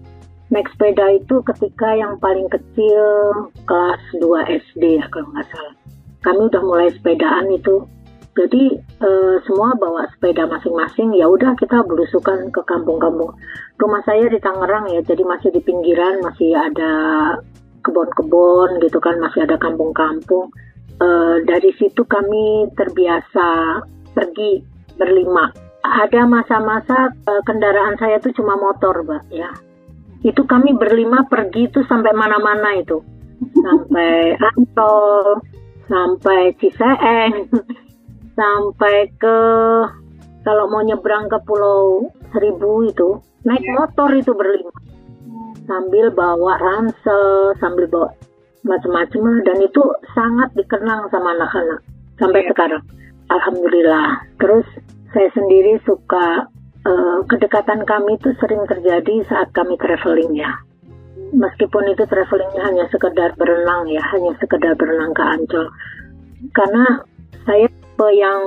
naik 0.51 0.67
sepeda 0.75 1.15
itu 1.15 1.39
ketika 1.47 1.95
yang 1.95 2.19
paling 2.19 2.45
kecil 2.51 3.03
kelas 3.63 4.03
2 4.19 4.59
SD 4.67 4.99
ya 4.99 5.07
kalau 5.07 5.31
nggak 5.31 5.47
salah. 5.47 5.75
Kami 6.21 6.41
udah 6.51 6.61
mulai 6.61 6.91
sepedaan 6.91 7.47
itu. 7.49 7.87
Jadi 8.31 8.79
e, 8.79 9.09
semua 9.47 9.73
bawa 9.79 10.05
sepeda 10.11 10.45
masing-masing. 10.45 11.15
Ya 11.15 11.31
udah 11.31 11.55
kita 11.55 11.87
berusukan 11.87 12.51
ke 12.51 12.61
kampung-kampung. 12.67 13.31
Rumah 13.79 14.01
saya 14.03 14.27
di 14.27 14.37
Tangerang 14.43 14.91
ya, 14.91 15.01
jadi 15.01 15.23
masih 15.25 15.49
di 15.55 15.63
pinggiran, 15.63 16.21
masih 16.21 16.53
ada 16.53 16.93
kebun-kebun 17.81 18.77
gitu 18.83 19.01
kan, 19.01 19.17
masih 19.17 19.47
ada 19.47 19.57
kampung-kampung. 19.57 20.51
E, 21.01 21.07
dari 21.49 21.73
situ 21.81 22.05
kami 22.05 22.69
terbiasa 22.77 23.81
pergi 24.13 24.61
berlima. 24.93 25.49
Ada 25.81 26.29
masa-masa 26.29 27.09
e, 27.25 27.31
kendaraan 27.41 27.97
saya 27.97 28.21
tuh 28.21 28.29
cuma 28.37 28.53
motor, 28.53 29.01
Mbak 29.01 29.23
ya 29.33 29.49
itu 30.21 30.41
kami 30.45 30.77
berlima 30.77 31.25
pergi 31.25 31.65
itu 31.65 31.81
sampai 31.89 32.13
mana-mana 32.13 32.77
itu 32.77 33.01
sampai 33.41 34.37
Ancol 34.37 35.41
sampai 35.89 36.53
Ciseeng 36.61 37.49
sampai 38.39 39.09
ke 39.17 39.37
kalau 40.45 40.65
mau 40.69 40.85
nyebrang 40.85 41.25
ke 41.25 41.37
Pulau 41.45 42.09
Seribu 42.33 42.85
itu 42.85 43.17
naik 43.45 43.65
iya. 43.65 43.73
motor 43.81 44.09
itu 44.13 44.31
berlima 44.37 44.73
sambil 45.65 46.13
bawa 46.13 46.53
ransel 46.61 47.57
sambil 47.57 47.89
bawa 47.89 48.13
macam-macam 48.61 49.21
lah 49.25 49.39
dan 49.45 49.57
itu 49.61 49.83
sangat 50.13 50.49
dikenang 50.53 51.09
sama 51.09 51.33
anak-anak 51.37 51.79
sampai 52.21 52.41
yeah. 52.45 52.49
sekarang 52.53 52.83
alhamdulillah 53.29 54.07
terus 54.37 54.67
saya 55.11 55.27
sendiri 55.35 55.75
suka 55.83 56.47
uh, 56.85 57.19
kedekatan 57.27 57.83
kami 57.85 58.17
itu 58.17 58.31
sering 58.39 58.63
terjadi 58.65 59.25
saat 59.27 59.51
kami 59.53 59.77
traveling 59.77 60.33
ya. 60.37 60.51
Meskipun 61.31 61.87
itu 61.87 62.03
travelingnya 62.03 62.63
hanya 62.67 62.85
sekedar 62.91 63.31
berenang 63.39 63.87
ya, 63.87 64.03
hanya 64.11 64.35
sekedar 64.39 64.75
berenang 64.75 65.15
ke 65.15 65.23
Ancol. 65.23 65.67
Karena 66.51 67.07
saya 67.47 67.67
yang 68.01 68.41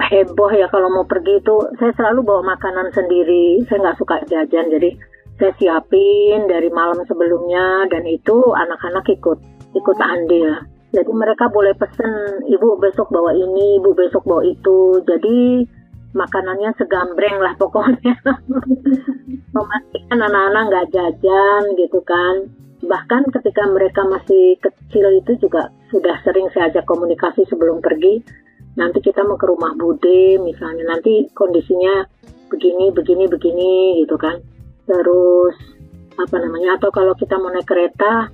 heboh 0.00 0.48
ya 0.56 0.72
kalau 0.72 0.88
mau 0.88 1.04
pergi 1.04 1.36
itu, 1.36 1.56
saya 1.76 1.92
selalu 1.94 2.24
bawa 2.24 2.56
makanan 2.56 2.90
sendiri. 2.96 3.60
Saya 3.68 3.84
nggak 3.84 3.98
suka 4.00 4.24
jajan, 4.26 4.72
jadi 4.72 4.96
saya 5.36 5.52
siapin 5.60 6.48
dari 6.48 6.72
malam 6.72 7.04
sebelumnya 7.04 7.88
dan 7.92 8.08
itu 8.08 8.36
anak-anak 8.56 9.04
ikut 9.12 9.38
ikut 9.76 9.98
andil. 10.00 10.64
Jadi 10.96 11.12
mereka 11.12 11.52
boleh 11.52 11.76
pesen, 11.76 12.40
ibu 12.48 12.80
besok 12.80 13.12
bawa 13.12 13.36
ini, 13.36 13.76
ibu 13.76 13.92
besok 13.92 14.24
bawa 14.24 14.42
itu. 14.48 15.04
Jadi 15.04 15.66
makanannya 16.16 16.72
segambreng 16.80 17.36
lah 17.44 17.52
pokoknya 17.60 18.16
memastikan 19.56 20.18
anak-anak 20.24 20.62
nggak 20.72 20.88
jajan 20.96 21.62
gitu 21.76 22.00
kan 22.00 22.48
bahkan 22.88 23.24
ketika 23.28 23.68
mereka 23.68 24.00
masih 24.08 24.56
kecil 24.64 25.06
itu 25.12 25.36
juga 25.36 25.68
sudah 25.92 26.16
sering 26.24 26.48
saya 26.56 26.72
ajak 26.72 26.88
komunikasi 26.88 27.44
sebelum 27.48 27.84
pergi 27.84 28.24
nanti 28.80 29.04
kita 29.04 29.24
mau 29.28 29.36
ke 29.36 29.44
rumah 29.48 29.76
bude 29.76 30.40
misalnya 30.40 30.96
nanti 30.96 31.28
kondisinya 31.36 32.08
begini 32.48 32.92
begini 32.92 33.24
begini 33.28 33.72
gitu 34.04 34.16
kan 34.16 34.40
terus 34.86 35.56
apa 36.16 36.36
namanya 36.40 36.80
atau 36.80 36.88
kalau 36.88 37.12
kita 37.12 37.36
mau 37.36 37.52
naik 37.52 37.68
kereta 37.68 38.30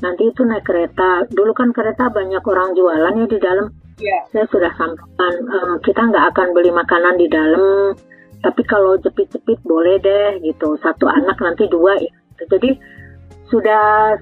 nanti 0.00 0.32
itu 0.32 0.42
naik 0.42 0.64
kereta. 0.64 1.28
Dulu 1.28 1.52
kan 1.52 1.70
kereta 1.76 2.08
banyak 2.08 2.40
orang 2.42 2.72
jualan 2.74 3.14
ya 3.20 3.26
di 3.28 3.40
dalam. 3.40 3.68
Yeah. 4.00 4.24
saya 4.32 4.48
sudah 4.48 4.72
sampaikan 4.80 5.34
uh, 5.52 5.76
kita 5.84 6.00
nggak 6.00 6.32
akan 6.32 6.56
beli 6.56 6.72
makanan 6.72 7.20
di 7.20 7.28
dalam. 7.28 7.92
Tapi 8.40 8.62
kalau 8.64 8.96
jepit-jepit 8.96 9.60
boleh 9.60 10.00
deh 10.00 10.40
gitu. 10.40 10.80
Satu 10.80 11.04
anak 11.04 11.36
nanti 11.44 11.68
dua 11.68 12.00
ya. 12.00 12.14
Jadi 12.48 12.80
sudah 13.52 14.16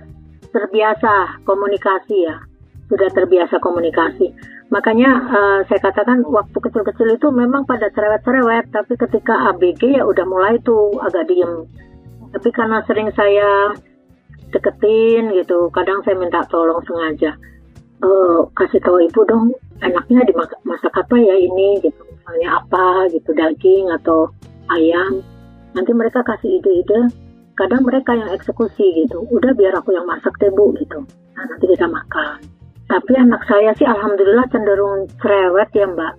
terbiasa 0.51 1.39
komunikasi 1.47 2.27
ya. 2.27 2.43
Sudah 2.91 3.07
terbiasa 3.15 3.63
komunikasi 3.63 4.58
makanya 4.69 5.11
uh, 5.33 5.61
saya 5.65 5.81
katakan 5.81 6.21
waktu 6.29 6.57
kecil-kecil 6.61 7.17
itu 7.17 7.29
memang 7.33 7.65
pada 7.65 7.89
cerewet-cerewet 7.93 8.69
tapi 8.69 9.01
ketika 9.01 9.53
ABG 9.53 9.97
ya 9.97 10.05
udah 10.05 10.25
mulai 10.29 10.61
tuh 10.61 10.93
agak 11.01 11.29
diem. 11.33 11.65
Tapi 12.29 12.49
karena 12.53 12.85
sering 12.85 13.09
saya 13.17 13.73
deketin 14.53 15.33
gitu 15.33 15.73
kadang 15.73 16.05
saya 16.05 16.17
minta 16.21 16.45
tolong 16.49 16.81
sengaja 16.85 17.37
uh, 18.05 18.49
kasih 18.57 18.81
tahu 18.81 19.01
ibu 19.05 19.21
dong 19.29 19.53
enaknya 19.81 20.25
dimasak 20.29 20.61
masak 20.69 20.93
apa 20.93 21.17
ya 21.17 21.35
ini? 21.41 21.81
Gitu 21.81 22.01
misalnya 22.05 22.61
apa? 22.61 23.09
Gitu 23.09 23.31
daging 23.33 23.89
atau 23.97 24.29
ayam. 24.69 25.25
Nanti 25.73 25.97
mereka 25.97 26.21
kasih 26.25 26.61
ide-ide 26.61 27.09
kadang 27.57 27.83
mereka 27.83 28.15
yang 28.15 28.31
eksekusi 28.37 29.03
gitu 29.03 29.27
udah 29.33 29.51
biar 29.57 29.75
aku 29.81 29.97
yang 29.97 30.05
masak 30.05 30.37
deh 30.37 30.53
bu 30.53 30.77
gitu. 30.77 31.01
Nah 31.33 31.45
nanti 31.49 31.65
kita 31.73 31.89
makan 31.89 32.58
tapi 32.89 33.13
anak 33.21 33.45
saya 33.45 33.77
sih 33.77 33.85
alhamdulillah 33.85 34.49
cenderung 34.49 35.05
cerewet 35.21 35.69
ya 35.77 35.85
mbak. 35.85 36.17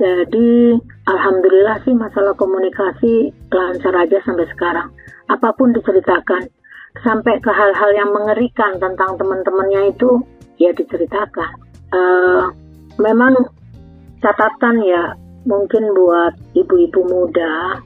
Jadi 0.00 0.76
alhamdulillah 1.08 1.80
sih 1.84 1.92
masalah 1.96 2.32
komunikasi 2.36 3.32
lancar 3.52 3.94
aja 3.96 4.20
sampai 4.24 4.48
sekarang. 4.52 4.88
Apa 5.32 5.52
pun 5.56 5.72
diceritakan 5.72 6.48
sampai 7.00 7.40
ke 7.40 7.50
hal-hal 7.52 7.90
yang 7.96 8.12
mengerikan 8.12 8.76
tentang 8.76 9.16
teman-temannya 9.16 9.96
itu 9.96 10.20
ya 10.60 10.72
diceritakan. 10.76 11.56
Uh, 11.90 12.52
memang 13.00 13.36
catatan 14.20 14.84
ya 14.84 15.16
mungkin 15.48 15.96
buat 15.96 16.36
ibu-ibu 16.52 17.00
muda 17.08 17.80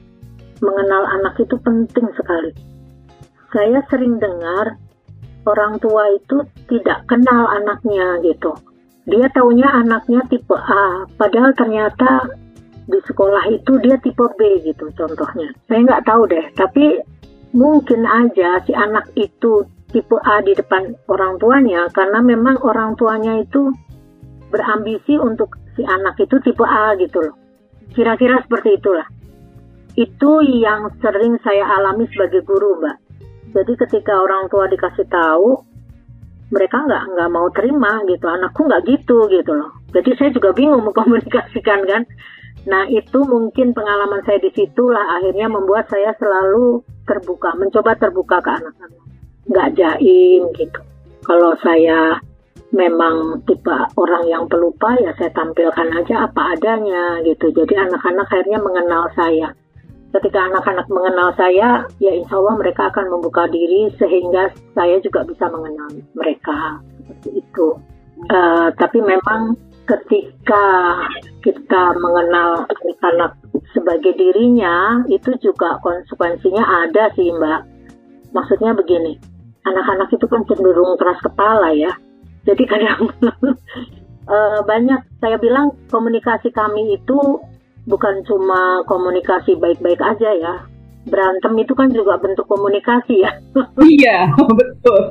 mengenal 0.59 1.03
anak 1.19 1.39
itu 1.39 1.55
penting 1.63 2.07
sekali. 2.19 2.51
Saya 3.55 3.79
sering 3.87 4.19
dengar 4.19 4.75
orang 5.45 5.77
tua 5.79 6.09
itu 6.13 6.41
tidak 6.67 7.05
kenal 7.05 7.47
anaknya 7.49 8.19
gitu. 8.25 8.53
Dia 9.05 9.29
taunya 9.29 9.69
anaknya 9.69 10.25
tipe 10.27 10.57
A, 10.57 11.05
padahal 11.17 11.53
ternyata 11.53 12.25
di 12.89 12.97
sekolah 13.05 13.49
itu 13.53 13.77
dia 13.81 13.97
tipe 14.01 14.25
B 14.33 14.65
gitu 14.65 14.89
contohnya. 14.97 15.53
Saya 15.69 15.79
nggak 15.85 16.05
tahu 16.05 16.21
deh, 16.25 16.45
tapi 16.57 17.01
mungkin 17.53 18.01
aja 18.03 18.65
si 18.65 18.73
anak 18.73 19.09
itu 19.13 19.65
tipe 19.93 20.17
A 20.25 20.41
di 20.41 20.57
depan 20.57 20.97
orang 21.05 21.37
tuanya 21.37 21.85
karena 21.93 22.19
memang 22.19 22.57
orang 22.65 22.97
tuanya 22.97 23.39
itu 23.39 23.69
berambisi 24.49 25.15
untuk 25.21 25.53
si 25.77 25.85
anak 25.85 26.17
itu 26.17 26.41
tipe 26.41 26.65
A 26.65 26.97
gitu 26.97 27.21
loh. 27.21 27.35
Kira-kira 27.93 28.41
seperti 28.41 28.81
itulah. 28.81 29.05
Itu 29.95 30.43
yang 30.43 30.91
sering 30.99 31.39
saya 31.39 31.63
alami 31.79 32.03
sebagai 32.11 32.43
guru, 32.43 32.83
Mbak. 32.83 33.04
Jadi 33.55 33.73
ketika 33.79 34.19
orang 34.19 34.51
tua 34.51 34.67
dikasih 34.67 35.07
tahu, 35.07 35.55
mereka 36.51 36.83
nggak 36.83 37.03
nggak 37.15 37.29
mau 37.31 37.47
terima 37.55 38.03
gitu. 38.03 38.27
Anakku 38.27 38.67
nggak 38.67 38.83
gitu 38.83 39.31
gitu 39.31 39.51
loh. 39.55 39.71
Jadi 39.95 40.11
saya 40.19 40.29
juga 40.35 40.51
bingung 40.51 40.83
mengkomunikasikan 40.83 41.79
kan. 41.91 42.03
Nah 42.67 42.83
itu 42.91 43.23
mungkin 43.23 43.71
pengalaman 43.71 44.25
saya 44.27 44.43
di 44.43 44.51
situlah 44.51 45.21
akhirnya 45.21 45.47
membuat 45.47 45.87
saya 45.87 46.11
selalu 46.19 46.83
terbuka, 47.07 47.55
mencoba 47.55 47.95
terbuka 47.95 48.43
ke 48.43 48.51
anak-anak. 48.59 49.03
Nggak 49.47 49.69
jaim 49.79 50.41
gitu. 50.59 50.79
Kalau 51.23 51.55
saya 51.63 52.19
memang 52.75 53.39
tipe 53.47 53.71
orang 53.95 54.27
yang 54.27 54.43
pelupa 54.51 54.99
ya 54.99 55.15
saya 55.15 55.31
tampilkan 55.31 55.95
aja 55.95 56.27
apa 56.27 56.59
adanya 56.59 57.23
gitu. 57.23 57.55
Jadi 57.55 57.71
anak-anak 57.79 58.27
akhirnya 58.27 58.59
mengenal 58.59 59.07
saya 59.15 59.55
ketika 60.15 60.39
anak-anak 60.47 60.87
mengenal 60.87 61.35
saya, 61.35 61.83
ya 61.99 62.11
insya 62.15 62.39
Allah 62.39 62.55
mereka 62.55 62.87
akan 62.87 63.11
membuka 63.11 63.51
diri 63.51 63.91
sehingga 63.99 64.47
saya 64.71 65.03
juga 65.03 65.27
bisa 65.27 65.51
mengenal 65.51 65.91
mereka 66.15 66.79
seperti 67.03 67.43
itu. 67.43 67.67
Uh, 68.31 68.71
tapi 68.79 69.03
memang 69.03 69.59
ketika 69.83 70.65
kita 71.43 71.83
mengenal 71.99 72.63
anak-anak 72.63 73.35
sebagai 73.75 74.15
dirinya, 74.15 75.03
itu 75.11 75.35
juga 75.43 75.77
konsekuensinya 75.83 76.63
ada 76.87 77.11
sih 77.13 77.29
Mbak. 77.35 77.61
Maksudnya 78.31 78.71
begini, 78.71 79.19
anak-anak 79.67 80.09
itu 80.15 80.25
kan 80.31 80.47
cenderung 80.47 80.95
keras 80.95 81.19
kepala 81.19 81.75
ya. 81.75 81.91
Jadi 82.47 82.63
kadang 82.63 83.11
uh, 84.31 84.59
banyak 84.69 85.01
saya 85.19 85.35
bilang 85.43 85.75
komunikasi 85.91 86.55
kami 86.55 86.95
itu 86.95 87.19
bukan 87.85 88.21
cuma 88.25 88.81
komunikasi 88.89 89.57
baik-baik 89.57 90.01
aja 90.01 90.31
ya. 90.35 90.55
Berantem 91.05 91.53
itu 91.61 91.77
kan 91.77 91.93
juga 91.93 92.17
bentuk 92.17 92.49
komunikasi 92.49 93.21
ya. 93.21 93.31
Iya 93.97 94.33
betul. 94.59 95.01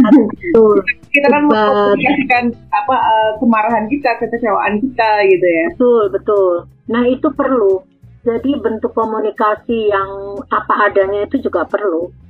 Betul 0.00 0.76
kita 1.12 1.28
kan 1.28 1.42
mengkomunikasikan 1.44 2.44
apa 2.72 2.96
uh, 2.96 3.30
kemarahan 3.36 3.84
kita 3.92 4.16
kekecewaan 4.16 4.80
kita 4.80 5.10
gitu 5.28 5.46
ya. 5.46 5.66
Betul 5.76 6.02
betul. 6.08 6.52
Nah 6.88 7.04
itu 7.06 7.28
perlu. 7.32 7.84
Jadi 8.22 8.54
bentuk 8.62 8.94
komunikasi 8.94 9.90
yang 9.90 10.38
apa 10.46 10.88
adanya 10.88 11.26
itu 11.26 11.42
juga 11.42 11.66
perlu 11.66 12.21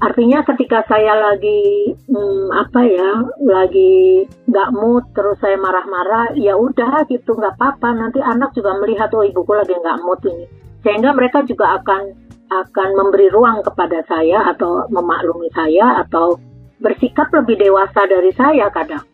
artinya 0.00 0.40
ketika 0.48 0.80
saya 0.88 1.12
lagi 1.12 1.92
hmm, 2.08 2.48
apa 2.56 2.80
ya 2.88 3.10
lagi 3.44 4.24
nggak 4.48 4.72
mood 4.72 5.04
terus 5.12 5.36
saya 5.44 5.60
marah-marah 5.60 6.32
ya 6.40 6.56
udah 6.56 7.04
gitu 7.06 7.36
nggak 7.36 7.60
apa-apa. 7.60 7.92
Nanti 7.94 8.18
anak 8.24 8.56
juga 8.56 8.74
melihat 8.80 9.12
oh 9.12 9.24
ibuku 9.24 9.52
lagi 9.52 9.76
nggak 9.76 10.00
mood 10.00 10.20
ini. 10.24 10.48
Sehingga 10.80 11.12
mereka 11.12 11.44
juga 11.44 11.76
akan 11.76 12.30
akan 12.50 12.88
memberi 12.98 13.30
ruang 13.30 13.62
kepada 13.62 14.02
saya 14.10 14.50
atau 14.50 14.88
memaklumi 14.90 15.52
saya 15.54 16.02
atau 16.02 16.40
bersikap 16.80 17.30
lebih 17.30 17.60
dewasa 17.60 18.08
dari 18.08 18.32
saya 18.34 18.66
kadang. 18.72 19.04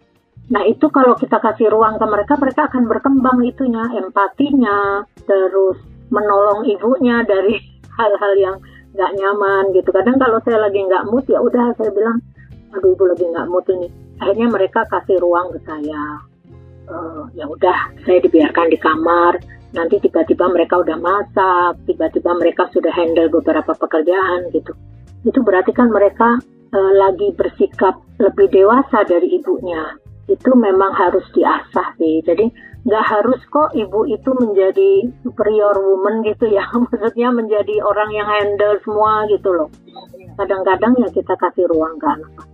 Nah 0.46 0.62
itu 0.62 0.86
kalau 0.94 1.18
kita 1.18 1.42
kasih 1.42 1.68
ruang 1.74 1.98
ke 1.98 2.06
mereka 2.06 2.38
mereka 2.38 2.70
akan 2.70 2.86
berkembang 2.86 3.42
itunya 3.42 3.82
empatinya 3.98 5.02
terus 5.26 5.76
menolong 6.08 6.62
ibunya 6.70 7.26
dari 7.26 7.58
hal-hal 7.98 8.32
yang 8.38 8.56
nggak 8.96 9.12
nyaman 9.20 9.64
gitu. 9.76 9.92
Kadang 9.92 10.16
kalau 10.16 10.40
saya 10.42 10.58
lagi 10.64 10.80
nggak 10.80 11.06
mood 11.12 11.28
ya 11.28 11.38
udah 11.38 11.76
saya 11.76 11.92
bilang 11.92 12.18
aduh 12.72 12.90
ibu 12.96 13.04
lagi 13.04 13.24
nggak 13.28 13.48
mood 13.52 13.66
ini. 13.68 13.88
Akhirnya 14.16 14.48
mereka 14.48 14.80
kasih 14.88 15.20
ruang 15.20 15.52
ke 15.52 15.60
saya. 15.68 16.04
Uh, 16.88 17.28
ya 17.36 17.44
udah 17.44 17.92
saya 18.08 18.18
dibiarkan 18.24 18.72
di 18.72 18.78
kamar. 18.80 19.36
Nanti 19.76 20.00
tiba-tiba 20.00 20.48
mereka 20.48 20.80
udah 20.80 20.96
masak 20.96 21.76
tiba-tiba 21.84 22.32
mereka 22.40 22.64
sudah 22.72 22.90
handle 22.96 23.28
beberapa 23.28 23.76
pekerjaan 23.76 24.48
gitu. 24.56 24.72
Itu 25.28 25.44
berarti 25.44 25.76
kan 25.76 25.92
mereka 25.92 26.40
uh, 26.72 26.92
lagi 26.96 27.36
bersikap 27.36 28.00
lebih 28.16 28.48
dewasa 28.48 29.04
dari 29.04 29.36
ibunya. 29.36 29.92
Itu 30.26 30.56
memang 30.56 30.96
harus 30.96 31.22
diasah 31.36 31.92
sih. 32.00 32.24
Jadi 32.24 32.48
nggak 32.86 33.04
harus 33.04 33.40
kok 33.50 33.74
ibu 33.74 34.06
itu 34.06 34.30
menjadi 34.38 35.10
superior 35.26 35.74
woman 35.74 36.22
gitu 36.22 36.46
ya. 36.46 36.62
Maksudnya 36.86 37.34
menjadi 37.34 37.82
orang 37.82 38.10
yang 38.14 38.28
handle 38.30 38.78
semua 38.86 39.26
gitu 39.26 39.50
loh. 39.50 39.68
Kadang-kadang 40.38 40.94
ya 41.02 41.08
kita 41.10 41.34
kasih 41.34 41.66
ruang 41.66 41.98
ke 41.98 42.06
anak. 42.06 42.46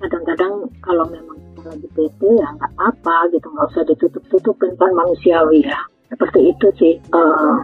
Kadang-kadang 0.00 0.70
kalau 0.80 1.04
memang 1.10 1.36
kita 1.36 1.66
lagi 1.66 1.88
PT 1.92 2.20
ya 2.38 2.48
nggak 2.54 2.72
apa 2.78 3.16
gitu. 3.34 3.46
Nggak 3.50 3.66
usah 3.74 3.84
ditutup-tutupin 3.90 4.72
kan 4.78 4.90
manusiawi 4.94 5.66
ya. 5.66 5.80
Seperti 6.06 6.54
itu 6.54 6.66
sih. 6.78 6.94
Uh, 7.10 7.58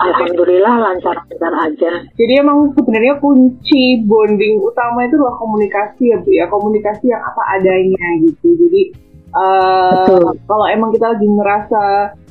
Alhamdulillah 0.00 0.80
lancar-lancar 0.80 1.52
aja. 1.60 1.92
Jadi 2.16 2.32
emang 2.40 2.72
sebenarnya 2.72 3.20
kunci 3.20 4.00
bonding 4.08 4.56
utama 4.56 5.04
itu 5.04 5.20
adalah 5.20 5.36
komunikasi 5.36 6.08
ya 6.08 6.16
Bu 6.24 6.30
ya, 6.32 6.48
komunikasi 6.48 7.12
yang 7.12 7.20
apa 7.20 7.60
adanya 7.60 8.06
gitu. 8.24 8.48
Jadi 8.56 9.09
Uh, 9.30 10.34
kalau 10.50 10.66
emang 10.66 10.90
kita 10.90 11.14
lagi 11.14 11.22
ngerasa 11.22 11.82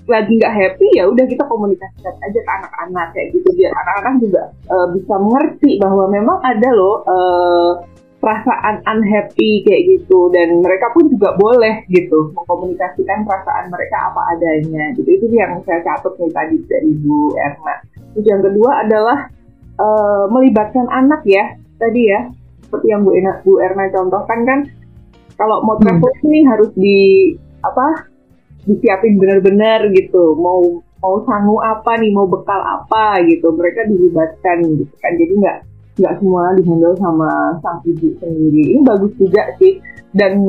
lagi 0.10 0.42
nggak 0.42 0.52
happy 0.52 0.88
ya 0.98 1.06
udah 1.06 1.22
kita 1.30 1.46
komunikasikan 1.48 2.12
aja 2.12 2.40
ke 2.44 2.52
anak-anak 2.60 3.08
kayak 3.16 3.28
gitu. 3.32 3.48
Biar 3.56 3.72
anak-anak 3.72 4.14
juga 4.20 4.44
uh, 4.68 4.88
bisa 4.92 5.16
mengerti 5.16 5.72
bahwa 5.80 6.06
memang 6.12 6.38
ada 6.44 6.70
loh 6.76 7.06
uh, 7.08 7.72
perasaan 8.20 8.84
unhappy 8.84 9.64
kayak 9.64 9.82
gitu. 9.96 10.28
Dan 10.34 10.60
mereka 10.60 10.92
pun 10.92 11.08
juga 11.08 11.40
boleh 11.40 11.88
gitu 11.88 12.36
mengkomunikasikan 12.36 13.24
perasaan 13.24 13.72
mereka 13.72 14.12
apa 14.12 14.36
adanya 14.36 14.92
gitu. 14.98 15.08
Itu 15.08 15.26
yang 15.32 15.62
saya 15.64 15.80
catat 15.86 16.14
nih 16.20 16.32
tadi 16.36 16.58
dari 16.68 16.92
Bu 17.00 17.32
Erna. 17.40 17.76
Terus 18.18 18.26
yang 18.28 18.42
kedua 18.44 18.72
adalah 18.84 19.20
uh, 19.80 20.26
melibatkan 20.28 20.90
anak 20.92 21.24
ya. 21.24 21.56
Tadi 21.80 22.02
ya 22.12 22.28
seperti 22.66 22.92
yang 22.92 23.08
Bu 23.08 23.16
Erna, 23.16 23.40
Bu 23.46 23.62
Erna 23.64 23.88
contohkan 23.94 24.40
kan 24.44 24.60
kalau 25.40 25.64
mau 25.64 25.80
hmm. 25.80 25.84
travel 25.88 26.12
hmm. 26.12 26.26
ini 26.28 26.40
harus 26.44 26.72
di 26.76 27.00
apa 27.64 28.12
disiapin 28.68 29.16
benar-benar 29.16 29.88
gitu. 29.96 30.36
Mau 30.36 30.84
mau 31.00 31.16
sangu 31.24 31.64
apa 31.64 31.96
nih 31.96 32.12
mau 32.12 32.28
bekal 32.28 32.60
apa 32.60 33.24
gitu. 33.24 33.56
Mereka 33.56 33.88
dilibatkan 33.88 34.68
gitu 34.68 34.94
kan. 35.00 35.16
Jadi 35.16 35.34
nggak 35.40 35.58
nggak 36.00 36.14
semua 36.20 36.44
dihandle 36.60 36.96
sama 37.00 37.56
sang 37.64 37.80
ibu 37.88 38.12
sendiri. 38.20 38.76
Ini 38.76 38.82
bagus 38.84 39.16
juga 39.16 39.48
sih. 39.58 39.80
Dan 40.12 40.44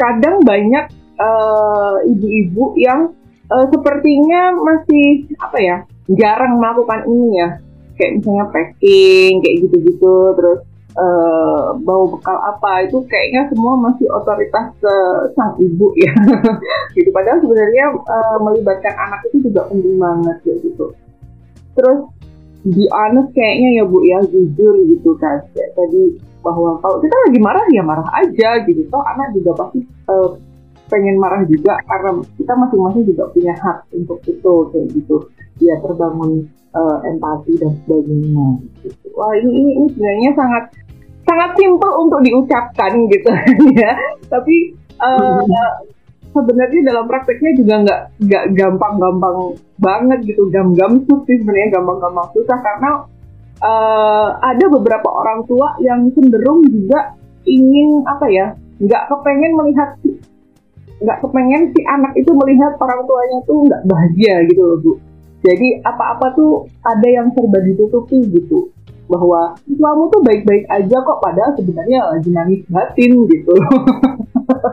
kadang 0.00 0.40
banyak 0.40 0.88
uh, 1.20 2.00
ibu-ibu 2.08 2.72
yang 2.80 3.12
uh, 3.52 3.66
sepertinya 3.68 4.56
masih 4.56 5.28
apa 5.36 5.58
ya 5.60 5.76
jarang 6.08 6.56
melakukan 6.56 7.04
ini 7.04 7.28
ya. 7.36 7.48
Kayak 8.00 8.24
misalnya 8.24 8.46
packing 8.48 9.44
kayak 9.44 9.56
gitu-gitu. 9.68 10.16
Terus 10.40 10.71
uh, 10.96 11.76
bawa 11.80 12.04
bekal 12.16 12.36
apa 12.36 12.88
itu 12.88 12.98
kayaknya 13.08 13.48
semua 13.52 13.74
masih 13.80 14.06
otoritas 14.12 14.72
uh, 14.84 15.28
sang 15.36 15.56
ibu 15.60 15.92
ya 15.96 16.12
gitu 16.96 17.08
padahal 17.12 17.38
sebenarnya 17.40 17.84
uh, 17.96 18.38
melibatkan 18.40 18.94
anak 18.96 19.20
itu 19.30 19.48
juga 19.50 19.68
penting 19.68 19.96
banget 19.96 20.36
ya 20.44 20.54
gitu 20.60 20.86
terus 21.72 22.00
di 22.62 22.84
honest 22.94 23.30
kayaknya 23.34 23.82
ya 23.82 23.84
bu 23.88 23.98
ya 24.06 24.18
jujur 24.28 24.74
gitu 24.86 25.10
kan 25.18 25.42
kayak 25.50 25.72
tadi 25.74 26.20
bahwa 26.42 26.78
kalau 26.78 26.98
kita 27.02 27.16
lagi 27.26 27.38
marah 27.42 27.66
ya 27.74 27.82
marah 27.82 28.08
aja 28.22 28.62
gitu 28.66 28.86
toh 28.86 29.02
anak 29.02 29.34
juga 29.34 29.50
pasti 29.58 29.82
pengen 30.92 31.16
marah 31.16 31.42
juga 31.48 31.80
karena 31.88 32.20
kita 32.36 32.52
masing-masing 32.52 33.02
juga 33.08 33.24
punya 33.32 33.56
hak 33.56 33.88
untuk 33.96 34.20
itu 34.28 34.54
kayak 34.68 34.86
gitu 34.92 35.16
ya 35.64 35.74
terbangun 35.80 36.46
uh, 36.76 36.98
empati 37.08 37.56
dan 37.56 37.72
sebagainya. 37.84 38.48
Gitu. 38.84 39.06
Wah 39.16 39.32
ini, 39.40 39.50
ini 39.52 39.70
ini 39.80 39.86
sebenarnya 39.96 40.30
sangat 40.36 40.64
sangat 41.26 41.50
simpel 41.58 41.90
untuk 42.02 42.20
diucapkan 42.24 42.92
gitu 43.08 43.30
ya. 43.80 43.92
Tapi 44.28 44.74
uh, 44.98 45.42
sebenarnya 46.32 46.80
dalam 46.88 47.04
prakteknya 47.06 47.52
juga 47.56 47.74
nggak 47.84 48.00
nggak 48.22 48.44
gampang-gampang 48.56 49.36
banget 49.78 50.18
gitu, 50.34 50.48
gam-gam 50.50 51.02
sih 51.04 51.36
sebenarnya 51.40 51.78
gampang-gampang 51.80 52.28
susah 52.34 52.58
karena 52.60 52.90
uh, 53.60 54.28
ada 54.40 54.64
beberapa 54.72 55.08
orang 55.10 55.44
tua 55.46 55.76
yang 55.82 56.08
cenderung 56.16 56.64
juga 56.66 57.14
ingin 57.44 58.06
apa 58.06 58.26
ya, 58.30 58.46
nggak 58.78 59.02
kepengen 59.10 59.52
melihat 59.58 59.90
nggak 61.02 61.18
kepengen 61.18 61.74
si 61.74 61.82
anak 61.90 62.14
itu 62.14 62.30
melihat 62.30 62.78
orang 62.78 63.02
tuanya 63.02 63.38
tuh 63.42 63.58
nggak 63.66 63.82
bahagia 63.90 64.34
gitu 64.46 64.62
loh 64.62 64.78
bu. 64.78 64.92
Jadi 65.42 65.82
apa-apa 65.82 66.38
tuh 66.38 66.70
ada 66.86 67.08
yang 67.10 67.34
serba 67.34 67.58
ditutupi 67.66 68.22
gitu 68.30 68.70
bahwa 69.12 69.52
kamu 69.68 70.02
tuh 70.08 70.20
baik-baik 70.24 70.64
aja 70.72 70.96
kok 71.04 71.20
padahal 71.20 71.52
sebenarnya 71.60 72.00
lagi 72.08 72.30
nangis 72.32 72.62
batin 72.72 73.12
gitu. 73.28 73.54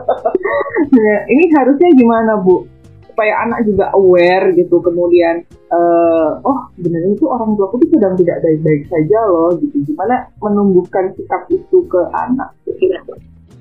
nah, 0.96 1.18
ini 1.28 1.44
harusnya 1.52 1.90
gimana 1.92 2.40
bu? 2.40 2.64
Supaya 3.04 3.44
anak 3.44 3.68
juga 3.68 3.92
aware 3.92 4.56
gitu 4.56 4.80
kemudian 4.80 5.44
uh, 5.68 6.40
oh 6.40 6.72
sebenarnya 6.80 7.12
itu 7.12 7.26
orang 7.28 7.52
tua 7.52 7.68
tuh 7.68 7.90
sedang 7.92 8.16
tidak 8.16 8.40
baik-baik 8.40 8.82
saja 8.88 9.18
loh 9.28 9.52
gitu. 9.60 9.76
Gimana 9.92 10.32
menumbuhkan 10.40 11.12
sikap 11.20 11.44
itu 11.52 11.84
ke 11.84 12.00
anak? 12.16 12.56
Gitu. 12.64 13.12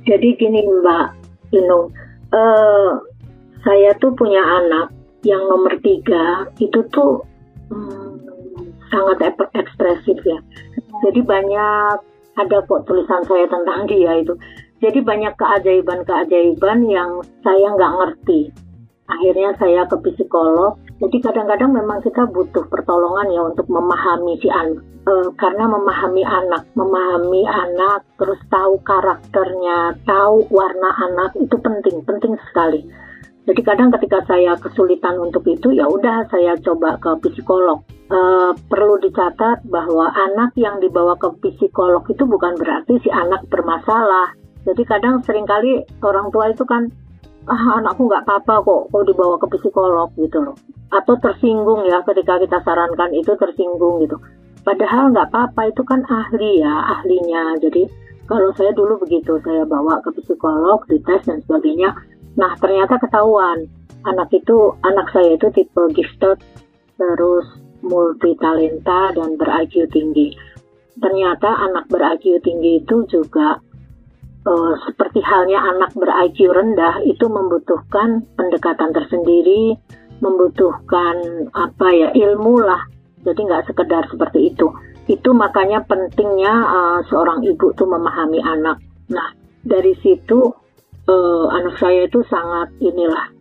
Jadi 0.08 0.28
gini 0.40 0.64
Mbak 0.64 1.08
Inung, 1.60 1.92
uh, 2.32 2.92
saya 3.68 3.92
tuh 4.00 4.16
punya 4.16 4.40
anak 4.40 4.96
yang 5.28 5.44
nomor 5.52 5.76
tiga 5.84 6.48
itu 6.64 6.80
tuh 6.88 7.28
hmm, 7.68 8.16
sangat 8.88 9.36
ekspresif 9.90 10.18
ya. 10.26 10.40
Jadi 11.06 11.22
banyak 11.26 11.96
ada 12.38 12.58
kok 12.64 12.86
tulisan 12.86 13.24
saya 13.26 13.46
tentang 13.50 13.90
dia 13.90 14.22
itu. 14.22 14.38
Jadi 14.80 15.04
banyak 15.04 15.34
keajaiban-keajaiban 15.36 16.88
yang 16.88 17.20
saya 17.44 17.68
nggak 17.76 17.96
ngerti. 18.00 18.42
Akhirnya 19.10 19.52
saya 19.58 19.84
ke 19.90 19.98
psikolog. 20.06 20.80
Jadi 21.02 21.18
kadang-kadang 21.20 21.74
memang 21.74 22.00
kita 22.00 22.30
butuh 22.30 22.64
pertolongan 22.70 23.28
ya 23.34 23.42
untuk 23.44 23.68
memahami 23.68 24.40
si 24.40 24.48
anak. 24.48 24.80
E, 25.04 25.14
karena 25.36 25.66
memahami 25.66 26.24
anak, 26.24 26.64
memahami 26.78 27.44
anak, 27.48 28.06
terus 28.22 28.40
tahu 28.48 28.78
karakternya, 28.86 29.98
tahu 30.06 30.46
warna 30.54 30.92
anak 31.10 31.34
itu 31.40 31.56
penting, 31.60 32.04
penting 32.06 32.38
sekali 32.52 32.86
jadi 33.50 33.66
kadang 33.66 33.90
ketika 33.98 34.22
saya 34.30 34.54
kesulitan 34.62 35.18
untuk 35.18 35.42
itu, 35.50 35.74
ya 35.74 35.90
udah 35.90 36.30
saya 36.30 36.54
coba 36.62 37.02
ke 37.02 37.18
psikolog. 37.26 37.82
E, 38.06 38.20
perlu 38.70 39.02
dicatat 39.02 39.66
bahwa 39.66 40.06
anak 40.14 40.54
yang 40.54 40.78
dibawa 40.78 41.18
ke 41.18 41.34
psikolog 41.42 42.06
itu 42.06 42.30
bukan 42.30 42.54
berarti 42.62 43.02
si 43.02 43.10
anak 43.10 43.50
bermasalah. 43.50 44.38
Jadi 44.70 44.86
kadang 44.86 45.26
sering 45.26 45.50
kali 45.50 45.82
orang 46.06 46.30
tua 46.30 46.54
itu 46.54 46.62
kan, 46.62 46.94
ah 47.50 47.82
anakku 47.82 48.06
nggak 48.06 48.22
apa-apa 48.30 48.62
kok, 48.62 48.82
kok 48.94 49.04
dibawa 49.10 49.42
ke 49.42 49.48
psikolog 49.58 50.14
gitu 50.22 50.46
loh. 50.46 50.54
Atau 50.94 51.18
tersinggung 51.18 51.90
ya 51.90 52.06
ketika 52.06 52.38
kita 52.38 52.62
sarankan 52.62 53.18
itu 53.18 53.34
tersinggung 53.34 54.06
gitu. 54.06 54.22
Padahal 54.62 55.10
nggak 55.10 55.34
apa-apa 55.34 55.74
itu 55.74 55.82
kan 55.82 56.06
ahli 56.06 56.62
ya, 56.62 57.02
ahlinya. 57.02 57.58
Jadi 57.58 57.90
kalau 58.30 58.54
saya 58.54 58.78
dulu 58.78 59.02
begitu, 59.02 59.42
saya 59.42 59.66
bawa 59.66 60.06
ke 60.06 60.14
psikolog, 60.22 60.86
dites 60.86 61.26
dan 61.26 61.42
sebagainya 61.42 61.98
Nah, 62.40 62.56
ternyata 62.56 62.96
ketahuan 62.96 63.68
anak 64.08 64.32
itu 64.32 64.80
anak 64.88 65.12
saya 65.12 65.36
itu 65.36 65.52
tipe 65.52 65.84
gifted 65.92 66.40
terus 66.96 67.46
multi 67.84 68.36
talenta 68.40 69.12
dan 69.16 69.36
ber-IQ 69.36 69.92
tinggi. 69.92 70.36
Ternyata 71.00 71.48
anak 71.48 71.88
ber-IQ 71.92 72.44
tinggi 72.44 72.84
itu 72.84 73.08
juga 73.08 73.60
uh, 74.48 74.74
seperti 74.88 75.20
halnya 75.24 75.64
anak 75.64 75.92
ber-IQ 75.96 76.52
rendah 76.52 77.04
itu 77.08 77.26
membutuhkan 77.28 78.24
pendekatan 78.36 78.92
tersendiri, 78.92 79.80
membutuhkan 80.20 81.48
apa 81.56 81.88
ya 81.96 82.10
ilmu 82.12 82.64
lah. 82.64 82.84
Jadi 83.24 83.40
nggak 83.48 83.72
sekedar 83.72 84.08
seperti 84.12 84.56
itu. 84.56 84.68
Itu 85.08 85.36
makanya 85.36 85.84
pentingnya 85.88 86.52
uh, 86.52 87.00
seorang 87.08 87.44
ibu 87.44 87.72
tuh 87.76 87.88
memahami 87.88 88.40
anak. 88.44 88.80
Nah 89.12 89.32
dari 89.64 89.96
situ 90.04 90.52
uh, 91.10 91.46
anak 91.50 91.76
saya 91.82 92.06
itu 92.06 92.22
sangat 92.30 92.70
inilah. 92.78 93.34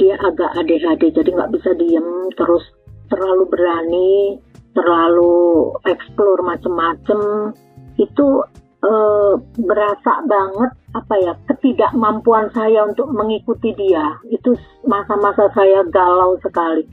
Dia 0.00 0.16
agak 0.16 0.56
ADHD 0.56 1.12
jadi 1.12 1.30
nggak 1.34 1.52
bisa 1.60 1.70
diem 1.76 2.30
terus 2.38 2.64
terlalu 3.12 3.44
berani 3.50 4.38
terlalu 4.72 5.74
eksplor 5.84 6.40
macem-macem. 6.46 7.52
Itu 8.00 8.46
uh, 8.80 9.34
berasa 9.60 10.24
banget 10.24 10.70
apa 10.96 11.14
ya 11.20 11.32
ketidakmampuan 11.50 12.48
saya 12.56 12.88
untuk 12.88 13.12
mengikuti 13.12 13.76
dia. 13.76 14.16
Itu 14.32 14.56
masa-masa 14.88 15.52
saya 15.52 15.84
galau 15.92 16.38
sekali. 16.40 16.86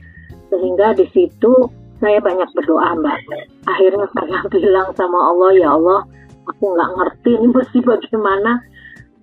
Sehingga 0.52 0.92
di 0.98 1.06
situ 1.14 1.52
saya 1.98 2.18
banyak 2.20 2.50
berdoa 2.54 2.98
mbak. 2.98 3.18
Akhirnya 3.66 4.06
saya 4.12 4.38
bilang 4.52 4.92
sama 4.98 5.18
Allah 5.32 5.50
ya 5.56 5.70
Allah 5.74 6.02
aku 6.48 6.64
nggak 6.72 6.90
ngerti 6.96 7.30
ini 7.36 7.48
mesti 7.52 7.78
bagaimana 7.84 8.64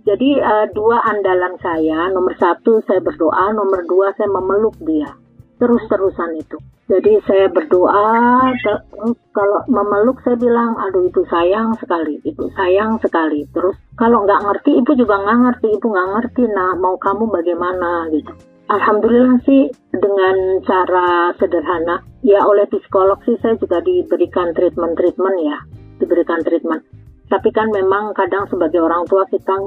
jadi 0.05 0.29
uh, 0.37 0.65
dua 0.69 1.01
andalan 1.01 1.57
saya, 1.65 2.13
nomor 2.13 2.37
satu 2.37 2.77
saya 2.85 3.01
berdoa, 3.01 3.57
nomor 3.57 3.81
dua 3.89 4.13
saya 4.13 4.29
memeluk 4.29 4.77
dia. 4.85 5.09
Terus-terusan 5.57 6.37
itu. 6.37 6.61
Jadi 6.85 7.17
saya 7.25 7.49
berdoa, 7.49 8.45
terus 8.61 9.17
kalau 9.33 9.65
memeluk 9.65 10.21
saya 10.21 10.37
bilang, 10.37 10.77
aduh 10.77 11.09
itu 11.09 11.25
sayang 11.25 11.73
sekali, 11.81 12.21
ibu 12.21 12.45
sayang 12.53 13.01
sekali. 13.01 13.49
Terus 13.49 13.73
kalau 13.97 14.21
nggak 14.29 14.45
ngerti, 14.45 14.77
ibu 14.77 14.93
juga 14.93 15.17
nggak 15.17 15.39
ngerti, 15.41 15.67
ibu 15.73 15.87
nggak 15.89 16.09
ngerti, 16.13 16.43
nah 16.53 16.77
mau 16.77 16.93
kamu 17.01 17.25
bagaimana 17.25 18.05
gitu. 18.13 18.29
Alhamdulillah 18.69 19.41
sih 19.49 19.73
dengan 19.89 20.61
cara 20.61 21.33
sederhana, 21.41 22.05
ya 22.21 22.45
oleh 22.45 22.69
psikolog 22.69 23.17
sih 23.25 23.37
saya 23.41 23.57
juga 23.57 23.81
diberikan 23.81 24.53
treatment-treatment 24.53 25.37
ya, 25.41 25.57
diberikan 25.97 26.45
treatment. 26.45 26.85
Tapi 27.25 27.49
kan 27.49 27.73
memang 27.73 28.13
kadang 28.13 28.45
sebagai 28.45 28.85
orang 28.85 29.09
tua 29.09 29.25
kita 29.25 29.57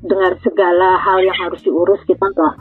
dengan 0.00 0.32
segala 0.40 0.96
hal 1.00 1.20
yang 1.20 1.36
harus 1.36 1.60
diurus 1.60 2.00
kita 2.08 2.24
nggak 2.24 2.54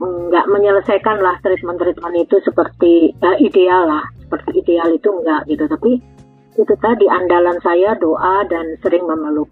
nggak 0.00 0.46
menyelesaikan 0.48 1.20
lah 1.20 1.36
treatment-treatment 1.44 2.16
itu 2.16 2.40
seperti 2.40 3.12
uh, 3.20 3.36
ideal 3.36 3.84
lah. 3.84 4.04
Seperti 4.24 4.64
ideal 4.64 4.88
itu 4.96 5.08
enggak 5.12 5.44
gitu. 5.48 5.64
Tapi 5.68 6.00
itu 6.56 6.74
tadi 6.80 7.06
andalan 7.08 7.60
saya 7.60 7.96
doa 8.00 8.44
dan 8.48 8.76
sering 8.80 9.04
memeluk. 9.04 9.48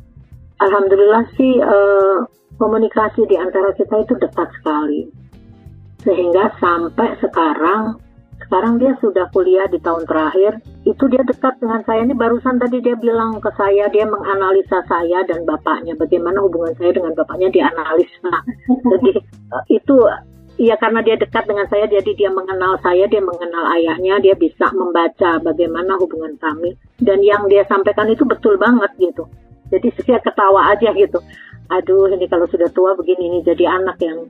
Alhamdulillah 0.58 1.28
sih 1.36 1.60
uh, 1.60 2.24
komunikasi 2.56 3.28
di 3.28 3.36
antara 3.36 3.76
kita 3.76 4.08
itu 4.08 4.16
dekat 4.16 4.48
sekali. 4.60 5.08
Sehingga 6.02 6.56
sampai 6.56 7.18
sekarang 7.20 8.00
sekarang 8.48 8.80
dia 8.80 8.96
sudah 8.96 9.28
kuliah 9.28 9.68
di 9.68 9.76
tahun 9.76 10.08
terakhir. 10.08 10.64
Itu 10.88 11.04
dia 11.12 11.20
dekat 11.20 11.60
dengan 11.60 11.84
saya. 11.84 12.00
Ini 12.08 12.16
barusan 12.16 12.56
tadi 12.56 12.80
dia 12.80 12.96
bilang 12.96 13.44
ke 13.44 13.52
saya 13.60 13.92
dia 13.92 14.08
menganalisa 14.08 14.88
saya 14.88 15.20
dan 15.28 15.44
bapaknya. 15.44 15.92
Bagaimana 16.00 16.40
hubungan 16.40 16.72
saya 16.80 16.96
dengan 16.96 17.12
bapaknya 17.12 17.52
dianalisa. 17.52 18.34
Jadi 18.96 19.12
itu 19.68 19.96
ya 20.56 20.80
karena 20.80 21.04
dia 21.04 21.20
dekat 21.20 21.44
dengan 21.44 21.68
saya 21.68 21.86
jadi 21.86 22.10
dia 22.18 22.30
mengenal 22.34 22.82
saya 22.82 23.06
dia 23.06 23.22
mengenal 23.22 23.62
ayahnya 23.78 24.18
dia 24.18 24.34
bisa 24.34 24.66
membaca 24.74 25.36
bagaimana 25.44 26.00
hubungan 26.00 26.32
kami. 26.40 26.72
Dan 26.96 27.20
yang 27.20 27.52
dia 27.52 27.68
sampaikan 27.68 28.08
itu 28.08 28.24
betul 28.24 28.56
banget 28.56 28.96
gitu. 28.96 29.28
Jadi 29.68 29.92
saya 30.08 30.24
ketawa 30.24 30.72
aja 30.72 30.88
gitu. 30.96 31.20
Aduh 31.68 32.08
ini 32.08 32.24
kalau 32.24 32.48
sudah 32.48 32.72
tua 32.72 32.96
begini 32.96 33.28
ini 33.28 33.38
jadi 33.44 33.76
anak 33.76 34.00
yang 34.00 34.24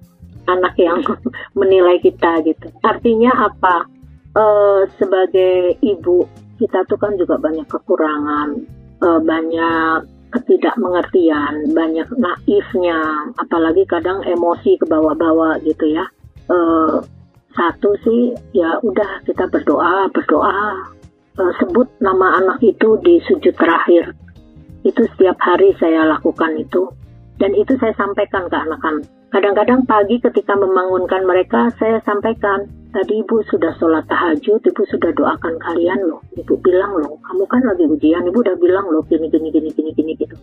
anak 0.51 0.75
yang 0.75 0.99
menilai 1.61 2.03
kita 2.03 2.43
gitu. 2.43 2.67
Artinya 2.83 3.47
apa 3.47 3.98
uh, 4.35 4.83
sebagai 4.99 5.79
ibu 5.81 6.27
kita 6.59 6.83
tuh 6.91 6.99
kan 6.99 7.15
juga 7.15 7.39
banyak 7.39 7.65
kekurangan, 7.71 8.49
uh, 9.01 9.21
banyak 9.23 10.05
ketidakmengertian, 10.29 11.73
banyak 11.73 12.09
naifnya, 12.19 13.01
apalagi 13.41 13.87
kadang 13.89 14.21
emosi 14.27 14.77
ke 14.77 14.85
bawah-bawah 14.85 15.63
gitu 15.65 15.89
ya. 15.89 16.05
Uh, 16.51 17.01
satu 17.57 17.97
sih 18.05 18.37
ya 18.53 18.77
udah 18.85 19.25
kita 19.25 19.49
berdoa, 19.49 20.11
berdoa, 20.13 20.85
uh, 21.39 21.53
sebut 21.63 21.89
nama 22.03 22.43
anak 22.45 22.59
itu 22.61 22.99
di 23.01 23.23
sujud 23.25 23.55
terakhir. 23.57 24.13
Itu 24.85 25.07
setiap 25.15 25.39
hari 25.41 25.73
saya 25.81 26.05
lakukan 26.07 26.59
itu 26.61 26.91
dan 27.39 27.55
itu 27.55 27.79
saya 27.79 27.95
sampaikan 27.95 28.51
ke 28.51 28.57
anak-anak. 28.57 29.07
Kadang-kadang 29.29 29.85
pagi 29.85 30.17
ketika 30.19 30.57
membangunkan 30.57 31.23
mereka, 31.29 31.69
saya 31.77 32.01
sampaikan, 32.03 32.65
tadi 32.93 33.21
ibu 33.21 33.45
sudah 33.49 33.73
sholat 33.77 34.05
tahajud, 34.09 34.61
ibu 34.61 34.83
sudah 34.89 35.11
doakan 35.13 35.55
kalian 35.61 36.01
loh. 36.09 36.21
Ibu 36.37 36.55
bilang 36.61 36.97
loh, 36.99 37.21
kamu 37.25 37.45
kan 37.49 37.63
lagi 37.65 37.85
ujian, 37.85 38.25
ibu 38.29 38.39
udah 38.41 38.57
bilang 38.57 38.87
loh 38.89 39.05
gini, 39.07 39.29
gini, 39.29 39.53
gini, 39.53 39.69
gini, 39.73 39.91
gini 39.93 40.13
gitu. 40.17 40.37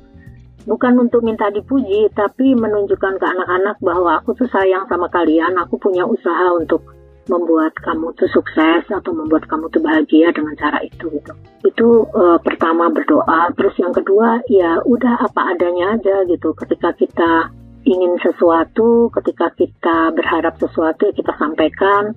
Bukan 0.65 0.97
untuk 0.97 1.21
minta 1.21 1.53
dipuji, 1.53 2.09
tapi 2.17 2.57
menunjukkan 2.57 3.21
ke 3.21 3.25
anak-anak 3.25 3.77
bahwa 3.85 4.17
aku 4.17 4.33
tuh 4.33 4.49
sayang 4.49 4.89
sama 4.89 5.05
kalian, 5.13 5.53
aku 5.61 5.77
punya 5.77 6.09
usaha 6.09 6.57
untuk 6.57 6.81
membuat 7.25 7.73
kamu 7.81 8.13
tuh 8.13 8.29
sukses 8.29 8.85
atau 8.89 9.11
membuat 9.13 9.49
kamu 9.49 9.69
tuh 9.73 9.81
bahagia 9.81 10.29
dengan 10.29 10.53
cara 10.57 10.81
itu 10.85 11.09
gitu. 11.09 11.33
Itu 11.65 11.87
uh, 12.13 12.37
pertama 12.41 12.89
berdoa, 12.93 13.49
terus 13.57 13.73
yang 13.81 13.93
kedua 13.93 14.45
ya 14.45 14.81
udah 14.85 15.25
apa 15.25 15.57
adanya 15.57 15.97
aja 15.97 16.21
gitu. 16.29 16.53
Ketika 16.53 16.93
kita 16.93 17.49
ingin 17.85 18.17
sesuatu, 18.21 19.13
ketika 19.13 19.53
kita 19.53 20.13
berharap 20.13 20.57
sesuatu 20.57 21.09
ya 21.09 21.13
kita 21.13 21.33
sampaikan. 21.37 22.13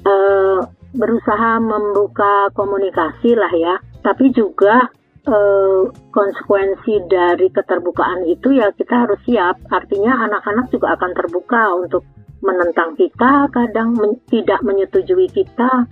Uh, 0.00 0.64
berusaha 0.90 1.62
membuka 1.62 2.50
komunikasi 2.56 3.38
lah 3.38 3.52
ya, 3.54 3.74
tapi 4.02 4.34
juga 4.34 4.90
uh, 5.28 5.86
konsekuensi 6.10 7.06
dari 7.06 7.46
keterbukaan 7.52 8.26
itu 8.26 8.58
ya 8.58 8.72
kita 8.74 9.06
harus 9.06 9.20
siap. 9.28 9.60
Artinya 9.70 10.26
anak-anak 10.26 10.72
juga 10.72 10.96
akan 10.98 11.12
terbuka 11.14 11.62
untuk 11.78 12.02
menentang 12.40 12.96
kita, 12.96 13.52
kadang 13.52 13.92
men 13.94 14.16
tidak 14.32 14.64
menyetujui 14.64 15.28
kita, 15.28 15.86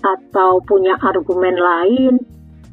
atau 0.00 0.60
punya 0.64 0.96
argumen 1.00 1.56
lain. 1.56 2.14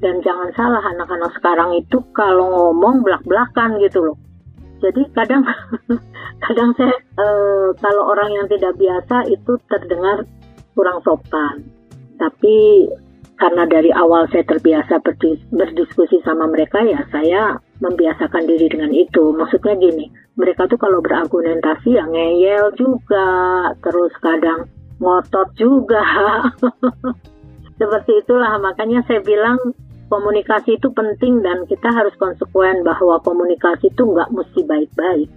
Dan 0.04 0.20
jangan 0.20 0.52
salah, 0.52 0.84
anak-anak 0.84 1.32
sekarang 1.40 1.80
itu 1.80 2.04
kalau 2.12 2.52
ngomong 2.52 3.08
belak-belakan 3.08 3.80
gitu 3.80 4.04
loh. 4.04 4.18
Jadi 4.84 5.00
kadang, 5.16 5.48
kadang 6.44 6.76
saya 6.76 6.92
e, 7.16 7.28
kalau 7.80 8.12
orang 8.12 8.36
yang 8.36 8.48
tidak 8.52 8.76
biasa 8.76 9.32
itu 9.32 9.56
terdengar 9.72 10.28
kurang 10.74 11.00
sopan. 11.06 11.64
Tapi 12.18 12.88
karena 13.34 13.66
dari 13.66 13.90
awal 13.90 14.30
saya 14.30 14.46
terbiasa 14.46 15.02
berdis 15.02 15.42
berdiskusi 15.50 16.22
sama 16.22 16.46
mereka 16.48 16.86
ya 16.86 17.02
saya 17.10 17.58
membiasakan 17.82 18.46
diri 18.46 18.70
dengan 18.70 18.94
itu. 18.94 19.34
Maksudnya 19.34 19.76
gini, 19.76 20.06
mereka 20.38 20.70
tuh 20.70 20.78
kalau 20.78 21.02
berargumentasi 21.02 21.98
ya 21.98 22.06
ngeyel 22.08 22.72
juga, 22.78 23.30
terus 23.82 24.14
kadang 24.22 24.70
ngotot 25.02 25.50
juga. 25.58 26.04
Seperti 27.80 28.22
itulah 28.22 28.62
makanya 28.62 29.02
saya 29.10 29.20
bilang 29.26 29.58
komunikasi 30.08 30.78
itu 30.78 30.94
penting 30.94 31.42
dan 31.42 31.66
kita 31.66 31.90
harus 31.90 32.14
konsekuen 32.22 32.86
bahwa 32.86 33.18
komunikasi 33.26 33.90
itu 33.90 34.04
nggak 34.06 34.30
mesti 34.30 34.62
baik-baik. 34.64 35.30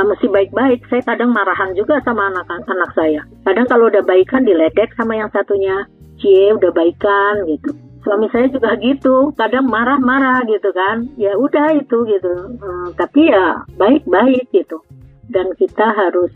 Nggak 0.00 0.16
mesti 0.16 0.32
baik-baik, 0.32 0.80
saya 0.88 1.04
kadang 1.04 1.36
marahan 1.36 1.76
juga 1.76 2.00
sama 2.00 2.32
anak-anak 2.32 2.88
saya. 2.96 3.20
Kadang 3.44 3.68
kalau 3.68 3.92
udah 3.92 4.00
baikan 4.00 4.48
diledek 4.48 4.96
sama 4.96 5.12
yang 5.12 5.28
satunya, 5.28 5.84
cie 6.16 6.56
udah 6.56 6.72
baikan 6.72 7.44
gitu. 7.44 7.76
Suami 8.00 8.32
saya 8.32 8.48
juga 8.48 8.80
gitu. 8.80 9.36
Kadang 9.36 9.68
marah-marah 9.68 10.48
gitu 10.48 10.72
kan. 10.72 11.04
Ya 11.20 11.36
udah 11.36 11.76
itu 11.76 12.08
gitu. 12.08 12.32
Hmm, 12.32 12.96
tapi 12.96 13.28
ya 13.28 13.60
baik-baik 13.76 14.48
gitu. 14.56 14.80
Dan 15.28 15.52
kita 15.60 15.92
harus 15.92 16.32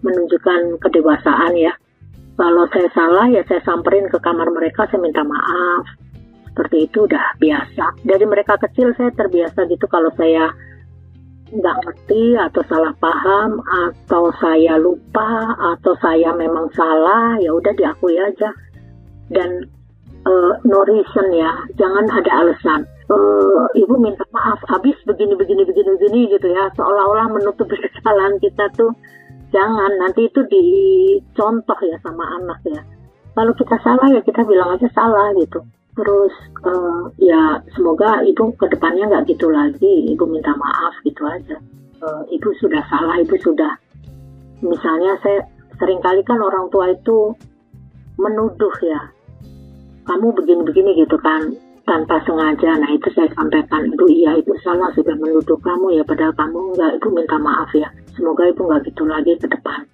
menunjukkan 0.00 0.80
kedewasaan 0.80 1.52
ya. 1.60 1.76
Kalau 2.40 2.64
saya 2.72 2.88
salah 2.96 3.28
ya 3.28 3.44
saya 3.44 3.60
samperin 3.60 4.08
ke 4.08 4.16
kamar 4.24 4.48
mereka 4.56 4.88
saya 4.88 5.04
minta 5.04 5.20
maaf. 5.20 5.84
Seperti 6.48 6.88
itu 6.88 7.04
udah 7.04 7.36
biasa. 7.36 8.08
Dari 8.08 8.24
mereka 8.24 8.56
kecil 8.56 8.96
saya 8.96 9.12
terbiasa 9.12 9.68
gitu 9.68 9.84
kalau 9.84 10.08
saya 10.16 10.48
nggak 11.52 11.76
ngerti 11.84 12.34
atau 12.40 12.62
salah 12.64 12.96
paham 12.96 13.60
atau 13.60 14.32
saya 14.40 14.80
lupa 14.80 15.52
atau 15.76 15.92
saya 16.00 16.32
memang 16.32 16.72
salah 16.72 17.36
ya 17.36 17.52
udah 17.52 17.72
diakui 17.76 18.16
aja 18.16 18.50
dan 19.28 19.68
uh, 20.26 20.52
no 20.66 20.80
reason 20.86 21.26
ya, 21.34 21.52
jangan 21.78 22.06
ada 22.10 22.30
alasan. 22.44 22.80
Uh, 23.10 23.68
ibu 23.76 23.98
minta 24.00 24.24
maaf, 24.32 24.62
habis 24.70 24.96
begini 25.04 25.36
begini 25.36 25.68
begini 25.68 25.90
begini 25.98 26.20
gitu 26.32 26.48
ya, 26.48 26.70
seolah-olah 26.78 27.28
menutupi 27.28 27.76
kesalahan 27.84 28.38
kita 28.40 28.64
tuh 28.72 28.92
jangan 29.52 29.92
nanti 30.00 30.32
itu 30.32 30.40
dicontoh 30.48 31.78
ya 31.84 31.96
sama 32.00 32.24
anak 32.40 32.60
ya. 32.64 32.82
Kalau 33.32 33.52
kita 33.56 33.76
salah 33.80 34.08
ya 34.12 34.20
kita 34.24 34.44
bilang 34.44 34.76
aja 34.76 34.88
salah 34.92 35.32
gitu. 35.36 35.60
Terus 35.92 36.34
uh, 36.64 37.04
ya 37.20 37.60
semoga 37.76 38.24
ibu 38.24 38.56
ke 38.56 38.64
depannya 38.72 39.12
nggak 39.12 39.28
gitu 39.28 39.52
lagi, 39.52 40.08
ibu 40.08 40.24
minta 40.24 40.56
maaf 40.56 40.96
gitu 41.04 41.20
aja. 41.28 41.60
Uh, 42.00 42.24
ibu 42.32 42.48
sudah 42.56 42.80
salah, 42.88 43.20
ibu 43.20 43.36
sudah. 43.36 43.76
Misalnya 44.64 45.20
saya 45.20 45.44
sering 45.76 46.00
kali 46.00 46.24
kan 46.24 46.40
orang 46.40 46.70
tua 46.72 46.94
itu 46.94 47.36
menuduh 48.16 48.74
ya 48.84 49.00
kamu 50.06 50.34
begini-begini 50.34 51.04
gitu 51.04 51.16
kan 51.20 51.52
tanpa 51.84 52.22
sengaja. 52.24 52.78
Nah 52.78 52.90
itu 52.94 53.10
saya 53.12 53.28
sampaikan 53.34 53.90
ibu 53.90 54.06
iya 54.08 54.38
ibu 54.38 54.54
salah 54.62 54.88
sudah 54.94 55.14
menuduh 55.18 55.58
kamu 55.60 55.98
ya 55.98 56.02
padahal 56.06 56.32
kamu 56.34 56.58
enggak 56.72 56.92
ibu 57.02 57.08
minta 57.12 57.36
maaf 57.36 57.70
ya. 57.76 57.88
Semoga 58.16 58.48
ibu 58.48 58.64
nggak 58.64 58.80
gitu 58.88 59.02
lagi 59.04 59.36
ke 59.36 59.46
depan. 59.50 59.84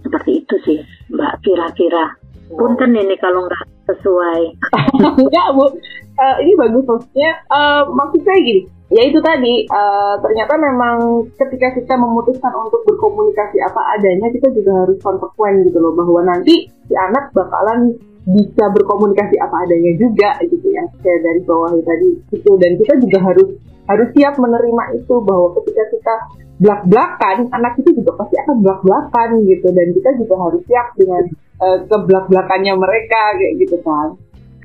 Seperti 0.00 0.30
itu 0.42 0.54
sih 0.64 0.78
mbak. 1.12 1.44
Kira-kira 1.44 2.21
punten 2.56 2.92
ini 2.96 3.14
kalau 3.18 3.44
nggak 3.46 3.62
sesuai. 3.88 4.42
Enggak 5.20 5.46
bu. 5.56 5.66
Uh, 6.12 6.36
ini 6.44 6.52
bagus 6.60 6.84
maksudnya. 6.84 7.30
Uh, 7.48 7.82
maksud 7.92 8.20
saya 8.22 8.40
gini 8.40 8.68
ya 8.92 9.08
itu 9.08 9.18
tadi 9.24 9.64
uh, 9.72 10.20
ternyata 10.20 10.54
memang 10.60 11.24
ketika 11.40 11.72
kita 11.80 11.94
memutuskan 11.96 12.52
untuk 12.60 12.84
berkomunikasi 12.84 13.56
apa 13.64 13.80
adanya 13.96 14.28
kita 14.28 14.52
juga 14.52 14.84
harus 14.84 15.00
konsekuen 15.00 15.64
gitu 15.64 15.80
loh 15.80 15.96
bahwa 15.96 16.20
nanti 16.28 16.68
si 16.68 16.92
anak 16.92 17.32
bakalan 17.32 17.96
bisa 18.28 18.68
berkomunikasi 18.70 19.34
apa 19.40 19.56
adanya 19.64 19.96
juga 19.96 20.36
gitu 20.44 20.68
ya 20.68 20.84
kayak 21.00 21.20
dari 21.24 21.40
bawah 21.42 21.72
tadi. 21.72 22.20
Itu 22.36 22.52
dan 22.60 22.76
kita 22.76 22.94
juga 23.00 23.18
harus 23.32 23.48
harus 23.88 24.08
siap 24.14 24.36
menerima 24.38 24.84
itu 24.94 25.14
bahwa 25.24 25.56
ketika 25.58 25.82
kita 25.90 26.14
belak 26.62 26.86
belakan 26.86 27.50
anak 27.50 27.74
itu 27.82 27.90
juga 27.98 28.22
pasti 28.22 28.38
akan 28.38 28.56
belak 28.62 28.80
belakan 28.86 29.28
gitu. 29.50 29.66
Dan 29.74 29.86
kita 29.90 30.10
juga 30.22 30.34
harus 30.38 30.62
siap 30.70 30.94
dengan 30.94 31.22
uh, 31.58 31.78
kebelak 31.90 32.26
belakannya 32.30 32.72
mereka 32.78 33.22
kayak 33.34 33.54
gitu 33.58 33.76
kan. 33.82 34.14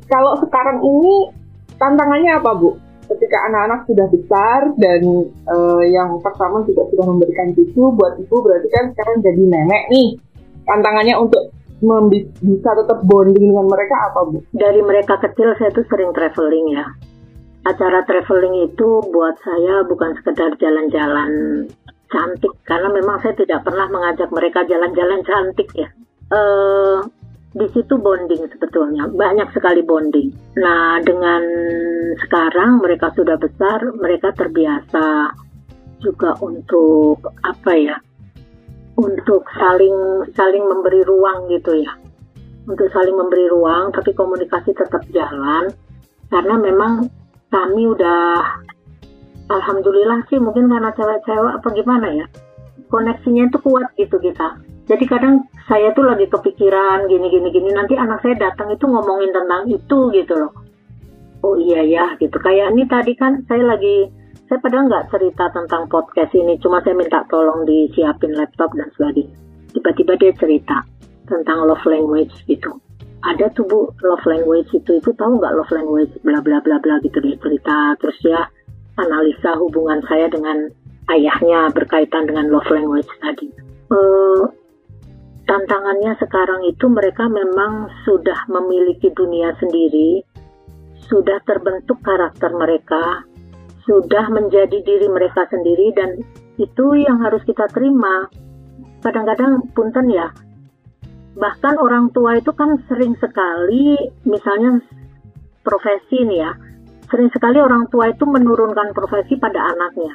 Kalau 0.05 0.37
sekarang 0.39 0.77
ini 0.85 1.33
tantangannya 1.81 2.31
apa 2.37 2.53
bu? 2.53 2.77
Ketika 3.07 3.39
anak-anak 3.47 3.87
sudah 3.87 4.07
besar 4.11 4.59
dan 4.77 5.01
uh, 5.47 5.83
yang 5.87 6.19
pertama 6.19 6.59
juga 6.67 6.91
sudah 6.91 7.05
memberikan 7.07 7.55
cucu 7.55 7.95
buat 7.95 8.19
ibu 8.19 8.35
berarti 8.43 8.67
kan 8.67 8.85
sekarang 8.93 9.17
jadi 9.23 9.43
nenek 9.47 9.83
nih. 9.89 10.09
Tantangannya 10.67 11.15
untuk 11.15 11.55
bisa 12.43 12.69
tetap 12.73 12.99
bonding 13.05 13.53
dengan 13.53 13.63
mereka 13.69 13.95
apa 14.11 14.27
Bu? 14.27 14.43
Dari 14.51 14.81
mereka 14.83 15.15
kecil 15.23 15.55
saya 15.55 15.71
tuh 15.71 15.87
sering 15.87 16.11
traveling 16.11 16.75
ya. 16.75 16.85
Acara 17.63 18.03
traveling 18.03 18.67
itu 18.67 18.87
buat 19.11 19.39
saya 19.39 19.87
bukan 19.87 20.11
sekedar 20.19 20.55
jalan-jalan 20.59 21.31
cantik 22.07 22.53
karena 22.63 22.89
memang 22.91 23.19
saya 23.19 23.35
tidak 23.35 23.63
pernah 23.63 23.87
mengajak 23.91 24.29
mereka 24.31 24.63
jalan-jalan 24.67 25.21
cantik 25.23 25.69
ya. 25.75 25.89
Uh, 26.27 26.99
di 27.57 27.65
situ 27.73 27.95
bonding 27.97 28.43
sebetulnya 28.51 29.07
banyak 29.07 29.49
sekali 29.55 29.81
bonding. 29.81 30.29
Nah 30.59 30.99
dengan 31.01 31.41
sekarang 32.19 32.83
mereka 32.83 33.09
sudah 33.15 33.39
besar, 33.39 33.81
mereka 33.95 34.35
terbiasa 34.35 35.31
juga 35.97 36.37
untuk 36.45 37.33
apa 37.41 37.73
ya 37.73 37.97
untuk 38.97 39.45
saling 39.53 40.29
saling 40.33 40.65
memberi 40.65 41.01
ruang 41.05 41.49
gitu 41.49 41.77
ya 41.77 41.93
untuk 42.65 42.89
saling 42.89 43.13
memberi 43.13 43.45
ruang 43.49 43.93
tapi 43.93 44.13
komunikasi 44.13 44.73
tetap 44.73 45.05
jalan 45.13 45.69
karena 46.27 46.55
memang 46.59 47.07
kami 47.47 47.87
udah 47.87 48.43
alhamdulillah 49.47 50.23
sih 50.31 50.39
mungkin 50.39 50.71
karena 50.71 50.91
cewek-cewek 50.95 51.53
apa 51.59 51.67
gimana 51.75 52.07
ya 52.13 52.25
koneksinya 52.87 53.51
itu 53.51 53.57
kuat 53.63 53.87
gitu 53.99 54.15
kita 54.19 54.59
jadi 54.87 55.03
kadang 55.03 55.47
saya 55.67 55.91
tuh 55.91 56.07
lagi 56.07 56.31
kepikiran 56.31 57.11
gini 57.11 57.27
gini 57.27 57.51
gini 57.51 57.69
nanti 57.75 57.99
anak 57.99 58.23
saya 58.23 58.39
datang 58.39 58.71
itu 58.71 58.87
ngomongin 58.87 59.35
tentang 59.35 59.67
itu 59.67 59.99
gitu 60.15 60.33
loh 60.35 60.53
oh 61.43 61.55
iya 61.59 61.83
ya 61.83 62.05
gitu 62.19 62.39
kayak 62.39 62.71
ini 62.71 62.87
tadi 62.87 63.11
kan 63.15 63.43
saya 63.47 63.63
lagi 63.63 64.07
saya 64.47 64.63
padahal 64.63 64.87
nggak 64.87 65.11
cerita 65.11 65.51
tentang 65.51 65.91
podcast 65.91 66.31
ini, 66.31 66.55
cuma 66.63 66.79
saya 66.79 66.95
minta 66.95 67.19
tolong 67.27 67.67
disiapin 67.67 68.31
laptop 68.31 68.71
dan 68.79 68.87
sebagainya. 68.95 69.35
Tiba-tiba 69.75 70.15
dia 70.15 70.31
cerita 70.39 70.87
tentang 71.27 71.67
love 71.67 71.83
language 71.83 72.31
gitu. 72.47 72.79
Ada 73.27 73.51
tuh 73.51 73.67
bu 73.67 73.91
love 74.07 74.23
language 74.23 74.71
itu, 74.71 75.03
itu 75.03 75.11
tahu 75.19 75.43
nggak 75.43 75.51
love 75.51 75.73
language 75.75 76.15
bla 76.23 76.39
bla 76.39 76.63
bla 76.63 76.79
bla 76.79 76.95
gitu 77.03 77.19
dia 77.19 77.35
cerita. 77.43 77.99
Terus 77.99 78.17
dia 78.23 78.39
analisa 78.97 79.55
hubungan 79.61 80.01
saya 80.09 80.27
dengan 80.27 80.73
ayahnya 81.13 81.71
berkaitan 81.71 82.27
dengan 82.27 82.51
love 82.51 82.67
language 82.67 83.07
tadi. 83.21 83.47
Uh, 83.87 84.43
tantangannya 85.47 86.17
sekarang 86.19 86.67
itu 86.67 86.91
mereka 86.91 87.31
memang 87.31 87.87
sudah 88.03 88.49
memiliki 88.51 89.07
dunia 89.15 89.55
sendiri, 89.61 90.25
sudah 91.07 91.39
terbentuk 91.47 92.03
karakter 92.03 92.51
mereka, 92.51 93.23
sudah 93.87 94.27
menjadi 94.27 94.83
diri 94.83 95.07
mereka 95.07 95.47
sendiri 95.47 95.95
dan 95.95 96.19
itu 96.59 96.85
yang 96.99 97.23
harus 97.23 97.39
kita 97.47 97.69
terima. 97.71 98.27
Kadang-kadang 98.99 99.71
punten 99.71 100.11
ya, 100.11 100.35
bahkan 101.39 101.79
orang 101.79 102.11
tua 102.11 102.35
itu 102.35 102.51
kan 102.51 102.81
sering 102.91 103.15
sekali, 103.21 103.95
misalnya 104.27 104.83
profesi 105.63 106.27
nih 106.27 106.39
ya, 106.43 106.51
sering 107.07 107.29
sekali 107.31 107.57
orang 107.59 107.87
tua 107.87 108.11
itu 108.11 108.23
menurunkan 108.27 108.91
profesi 108.91 109.39
pada 109.39 109.71
anaknya. 109.71 110.13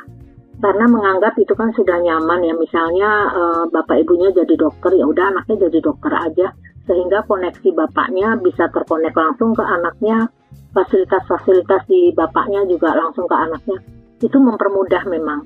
Karena 0.62 0.87
menganggap 0.87 1.35
itu 1.42 1.59
kan 1.59 1.74
sudah 1.74 1.98
nyaman 1.98 2.46
ya. 2.46 2.55
Misalnya 2.55 3.11
e, 3.35 3.42
bapak 3.72 4.07
ibunya 4.07 4.31
jadi 4.31 4.55
dokter 4.55 4.94
ya 4.94 5.05
udah 5.09 5.35
anaknya 5.35 5.66
jadi 5.68 5.78
dokter 5.83 6.12
aja. 6.14 6.48
Sehingga 6.87 7.26
koneksi 7.26 7.68
bapaknya 7.74 8.38
bisa 8.38 8.70
terkonek 8.70 9.16
langsung 9.16 9.57
ke 9.59 9.64
anaknya. 9.64 10.31
Fasilitas-fasilitas 10.72 11.85
di 11.90 12.14
bapaknya 12.14 12.62
juga 12.70 12.94
langsung 12.94 13.26
ke 13.26 13.35
anaknya. 13.35 13.78
Itu 14.22 14.38
mempermudah 14.38 15.02
memang. 15.11 15.44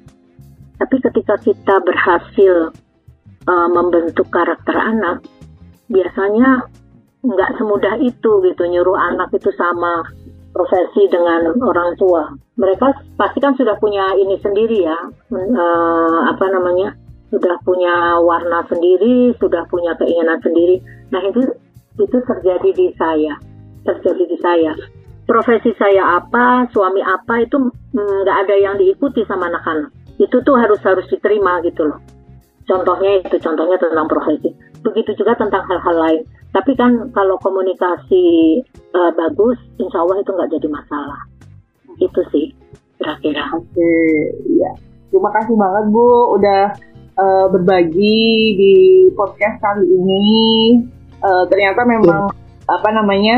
Tapi 0.77 0.97
ketika 1.01 1.41
kita 1.41 1.81
berhasil 1.81 2.77
uh, 3.49 3.69
membentuk 3.73 4.29
karakter 4.29 4.77
anak 4.77 5.25
biasanya 5.89 6.69
nggak 7.25 7.51
semudah 7.57 7.97
itu 8.05 8.45
gitu. 8.45 8.63
Nyuruh 8.69 9.01
anak 9.01 9.33
itu 9.33 9.49
sama 9.57 10.05
profesi 10.57 11.05
dengan 11.13 11.53
orang 11.61 11.93
tua 12.01 12.33
mereka 12.57 12.97
pasti 13.21 13.45
kan 13.45 13.53
sudah 13.53 13.77
punya 13.77 14.17
ini 14.17 14.41
sendiri 14.41 14.89
ya 14.89 14.97
uh, 15.37 16.21
apa 16.33 16.49
namanya 16.49 16.97
sudah 17.31 17.59
punya 17.67 18.23
warna 18.23 18.63
sendiri, 18.71 19.35
sudah 19.43 19.67
punya 19.67 19.99
keinginan 19.99 20.39
sendiri. 20.41 20.79
Nah 21.11 21.21
itu 21.27 21.43
itu 21.99 22.17
terjadi 22.23 22.71
di 22.71 22.87
saya, 22.95 23.35
terjadi 23.83 24.25
di 24.31 24.39
saya. 24.39 24.73
Profesi 25.27 25.75
saya 25.75 26.23
apa, 26.23 26.71
suami 26.71 27.03
apa 27.03 27.43
itu 27.43 27.59
mm, 27.59 28.23
nggak 28.23 28.39
ada 28.47 28.55
yang 28.55 28.79
diikuti 28.79 29.27
sama 29.27 29.51
anak-anak. 29.51 29.91
Itu 30.23 30.39
tuh 30.47 30.55
harus 30.55 30.79
harus 30.87 31.05
diterima 31.11 31.59
gitu 31.67 31.91
loh. 31.91 31.99
Contohnya 32.67 33.23
itu, 33.23 33.37
contohnya 33.43 33.79
tentang 33.79 34.07
profesi. 34.07 34.55
Begitu 34.83 35.19
juga 35.19 35.35
tentang 35.35 35.67
hal-hal 35.67 35.97
lain. 35.99 36.23
Tapi 36.55 36.73
kan 36.79 37.11
kalau 37.11 37.39
komunikasi 37.43 38.59
uh, 38.97 39.11
bagus, 39.13 39.59
insya 39.77 40.01
Allah 40.01 40.17
itu 40.25 40.31
nggak 40.33 40.51
jadi 40.57 40.69
masalah. 40.73 41.21
Itu 42.01 42.21
sih 42.33 42.47
kira-kira. 42.97 43.45
Oke, 43.53 43.93
ya. 44.57 44.73
Terima 45.13 45.31
kasih 45.33 45.55
banget 45.57 45.85
Bu 45.93 46.37
udah 46.37 46.63
uh, 47.21 47.47
berbagi 47.53 48.57
di 48.57 48.75
podcast 49.13 49.61
kali 49.61 49.85
ini. 49.85 50.25
Uh, 51.21 51.45
ternyata 51.49 51.85
memang 51.89 52.29
yeah. 52.29 52.77
apa 52.77 52.89
namanya 52.93 53.37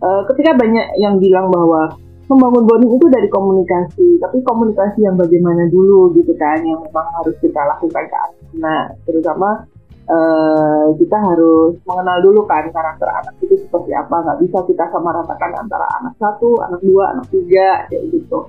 uh, 0.00 0.24
ketika 0.32 0.56
banyak 0.56 0.86
yang 0.96 1.20
bilang 1.20 1.52
bahwa 1.52 1.92
membangun 2.32 2.64
bonding 2.64 2.92
itu 2.96 3.06
dari 3.12 3.28
komunikasi, 3.28 4.16
tapi 4.16 4.40
komunikasi 4.40 5.04
yang 5.04 5.20
bagaimana 5.20 5.68
dulu 5.68 6.16
gitu 6.16 6.32
kan, 6.40 6.64
yang 6.64 6.80
memang 6.80 7.04
harus 7.20 7.36
kita 7.44 7.60
lakukan 7.60 8.08
ke 8.08 8.16
anak. 8.16 8.40
Nah, 8.56 8.82
terutama 9.04 9.68
uh, 10.08 10.86
kita 10.98 11.16
harus 11.18 11.78
mengenal 11.86 12.18
dulu 12.24 12.40
kan 12.48 12.66
karakter 12.70 13.06
anak 13.06 13.34
itu 13.44 13.54
seperti 13.62 13.94
apa. 13.94 14.14
Nggak 14.22 14.38
bisa 14.46 14.58
kita 14.66 14.84
sama 14.90 15.10
ratakan 15.14 15.50
antara 15.58 15.86
anak 16.02 16.14
satu, 16.18 16.58
anak 16.64 16.80
dua, 16.82 17.14
anak 17.14 17.26
tiga, 17.30 17.86
kayak 17.90 18.04
gitu. 18.10 18.48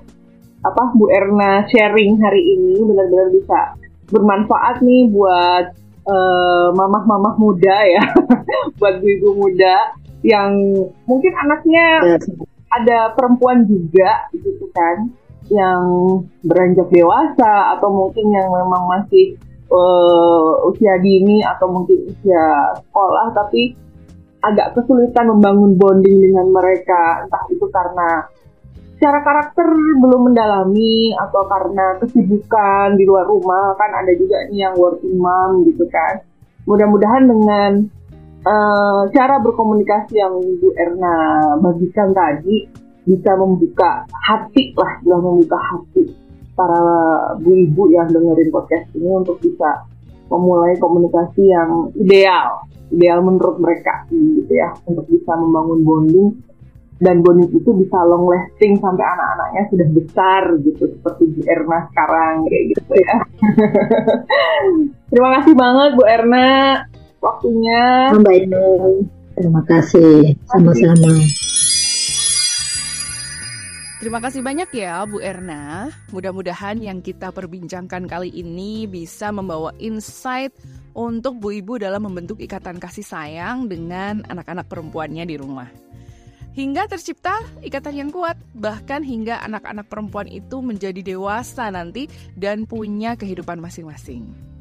Apa 0.64 0.96
Bu 0.96 1.12
Erna 1.12 1.68
sharing 1.68 2.16
hari 2.24 2.40
ini 2.56 2.80
benar-benar 2.80 3.28
bisa 3.28 3.60
bermanfaat 4.08 4.80
nih 4.80 5.12
buat 5.12 5.64
uh, 6.08 6.68
mamah-mamah 6.72 7.36
muda 7.36 7.76
ya, 7.84 8.04
buat 8.80 8.96
ibu 9.04 9.36
muda 9.36 9.92
yang 10.24 10.56
mungkin 11.04 11.32
anaknya 11.36 12.16
ada 12.72 13.12
perempuan 13.12 13.68
juga 13.68 14.32
gitu 14.32 14.72
kan, 14.72 15.12
yang 15.52 15.84
beranjak 16.40 16.88
dewasa 16.88 17.76
atau 17.76 17.92
mungkin 17.92 18.32
yang 18.32 18.48
memang 18.48 18.88
masih 18.88 19.36
uh, 19.70 20.68
usia 20.68 20.98
dini 21.00 21.40
atau 21.44 21.70
mungkin 21.70 22.10
usia 22.10 22.74
sekolah 22.80 23.32
tapi 23.32 23.76
agak 24.44 24.76
kesulitan 24.76 25.32
membangun 25.32 25.76
bonding 25.80 26.20
dengan 26.20 26.52
mereka. 26.52 27.24
Entah 27.24 27.44
itu 27.48 27.64
karena 27.72 28.28
secara 28.96 29.24
karakter 29.24 29.68
belum 30.00 30.32
mendalami 30.32 31.16
atau 31.16 31.42
karena 31.48 31.96
kesibukan 32.00 32.96
di 32.96 33.04
luar 33.08 33.24
rumah. 33.24 33.72
Kan 33.80 33.90
ada 33.92 34.12
juga 34.16 34.44
nih 34.52 34.68
yang 34.68 34.74
working 34.76 35.16
mom 35.16 35.64
gitu 35.64 35.88
kan. 35.88 36.20
Mudah-mudahan 36.64 37.24
dengan 37.28 37.72
uh, 38.44 39.02
cara 39.12 39.40
berkomunikasi 39.40 40.16
yang 40.20 40.36
Bu 40.60 40.72
Erna 40.76 41.16
bagikan 41.60 42.12
tadi 42.12 42.84
bisa 43.04 43.36
membuka 43.36 44.08
hati 44.08 44.72
lah 44.80 44.96
bisa 45.04 45.16
membuka 45.20 45.60
hati 45.60 46.23
para 46.54 46.82
bu 47.42 47.50
ibu 47.50 47.90
yang 47.90 48.06
dengerin 48.10 48.50
podcast 48.54 48.86
ini 48.94 49.10
untuk 49.10 49.38
bisa 49.42 49.86
memulai 50.30 50.78
komunikasi 50.78 51.50
yang 51.50 51.90
ideal 51.98 52.64
ideal 52.94 53.18
menurut 53.26 53.58
mereka 53.58 54.06
gitu 54.10 54.54
ya 54.54 54.70
untuk 54.86 55.06
bisa 55.10 55.34
membangun 55.34 55.80
bonding 55.82 56.28
dan 57.02 57.20
bonus 57.26 57.50
itu 57.50 57.70
bisa 57.74 57.98
long 58.06 58.30
lasting 58.30 58.78
sampai 58.78 59.02
anak-anaknya 59.02 59.62
sudah 59.68 59.88
besar 59.90 60.42
gitu 60.62 60.82
seperti 60.94 61.22
Bu 61.34 61.40
Erna 61.50 61.78
sekarang 61.90 62.34
kayak 62.46 62.64
gitu 62.70 62.92
ya. 63.02 63.14
Terima 65.10 65.30
kasih 65.40 65.54
banget 65.58 65.90
Bu 65.98 66.04
Erna 66.06 66.48
waktunya. 67.18 68.14
Mbak 68.14 68.34
Inung. 68.46 69.10
Terima 69.34 69.62
kasih. 69.66 70.38
Sama-sama. 70.46 71.12
Terima 74.04 74.20
kasih 74.20 74.44
banyak 74.44 74.68
ya 74.76 75.00
Bu 75.08 75.16
Erna. 75.24 75.88
Mudah-mudahan 76.12 76.76
yang 76.76 77.00
kita 77.00 77.32
perbincangkan 77.32 78.04
kali 78.04 78.28
ini 78.36 78.84
bisa 78.84 79.32
membawa 79.32 79.72
insight 79.80 80.52
untuk 80.92 81.40
bu 81.40 81.56
ibu 81.56 81.80
dalam 81.80 82.04
membentuk 82.04 82.36
ikatan 82.36 82.76
kasih 82.76 83.00
sayang 83.00 83.64
dengan 83.64 84.20
anak-anak 84.28 84.68
perempuannya 84.68 85.24
di 85.24 85.40
rumah 85.40 85.72
hingga 86.52 86.84
tercipta 86.84 87.32
ikatan 87.64 87.96
yang 87.96 88.10
kuat, 88.12 88.36
bahkan 88.52 89.00
hingga 89.00 89.40
anak-anak 89.40 89.88
perempuan 89.88 90.28
itu 90.28 90.60
menjadi 90.60 91.00
dewasa 91.00 91.72
nanti 91.72 92.04
dan 92.36 92.68
punya 92.68 93.16
kehidupan 93.16 93.56
masing-masing. 93.56 94.53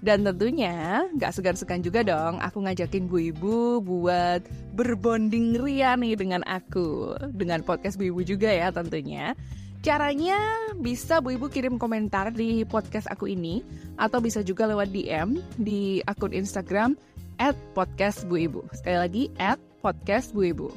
Dan 0.00 0.24
tentunya 0.24 1.04
gak 1.20 1.36
segan-segan 1.36 1.84
juga 1.84 2.00
dong 2.00 2.40
aku 2.40 2.64
ngajakin 2.64 3.04
Bu 3.04 3.20
Ibu 3.36 3.84
buat 3.84 4.40
berbonding 4.72 5.60
ria 5.60 5.92
nih 5.96 6.16
dengan 6.16 6.40
aku. 6.48 7.20
Dengan 7.36 7.60
podcast 7.60 8.00
Bu 8.00 8.08
Ibu 8.08 8.24
juga 8.24 8.48
ya 8.48 8.72
tentunya. 8.72 9.36
Caranya 9.80 10.36
bisa 10.80 11.20
Bu 11.20 11.36
Ibu 11.36 11.52
kirim 11.52 11.76
komentar 11.76 12.32
di 12.32 12.64
podcast 12.64 13.08
aku 13.12 13.28
ini 13.28 13.60
atau 14.00 14.20
bisa 14.20 14.40
juga 14.40 14.68
lewat 14.68 14.88
DM 14.92 15.40
di 15.60 16.00
akun 16.08 16.32
Instagram 16.32 16.96
at 17.36 17.56
podcast 17.76 18.24
Bu 18.24 18.40
Ibu. 18.40 18.60
Sekali 18.76 18.96
lagi 18.96 19.22
at 19.36 19.60
podcast 19.84 20.32
Bu 20.32 20.48
Ibu. 20.48 20.68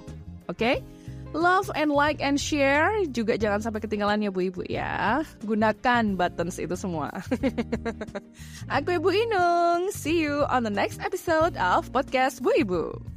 Oke? 0.52 0.56
Okay? 0.56 0.76
Love 1.34 1.74
and 1.74 1.90
like 1.90 2.22
and 2.22 2.38
share 2.38 2.94
juga 3.10 3.42
jangan 3.42 3.58
sampai 3.66 3.82
ketinggalan 3.82 4.22
ya 4.22 4.30
Bu 4.30 4.54
Ibu 4.54 4.70
ya. 4.70 5.26
Gunakan 5.42 6.14
buttons 6.14 6.62
itu 6.62 6.78
semua. 6.78 7.10
Aku 8.78 9.02
Ibu 9.02 9.10
Inung. 9.10 9.90
See 9.90 10.22
you 10.22 10.46
on 10.46 10.62
the 10.62 10.74
next 10.74 11.02
episode 11.02 11.58
of 11.58 11.90
podcast 11.90 12.46
Bu 12.46 12.54
Ibu. 12.54 13.13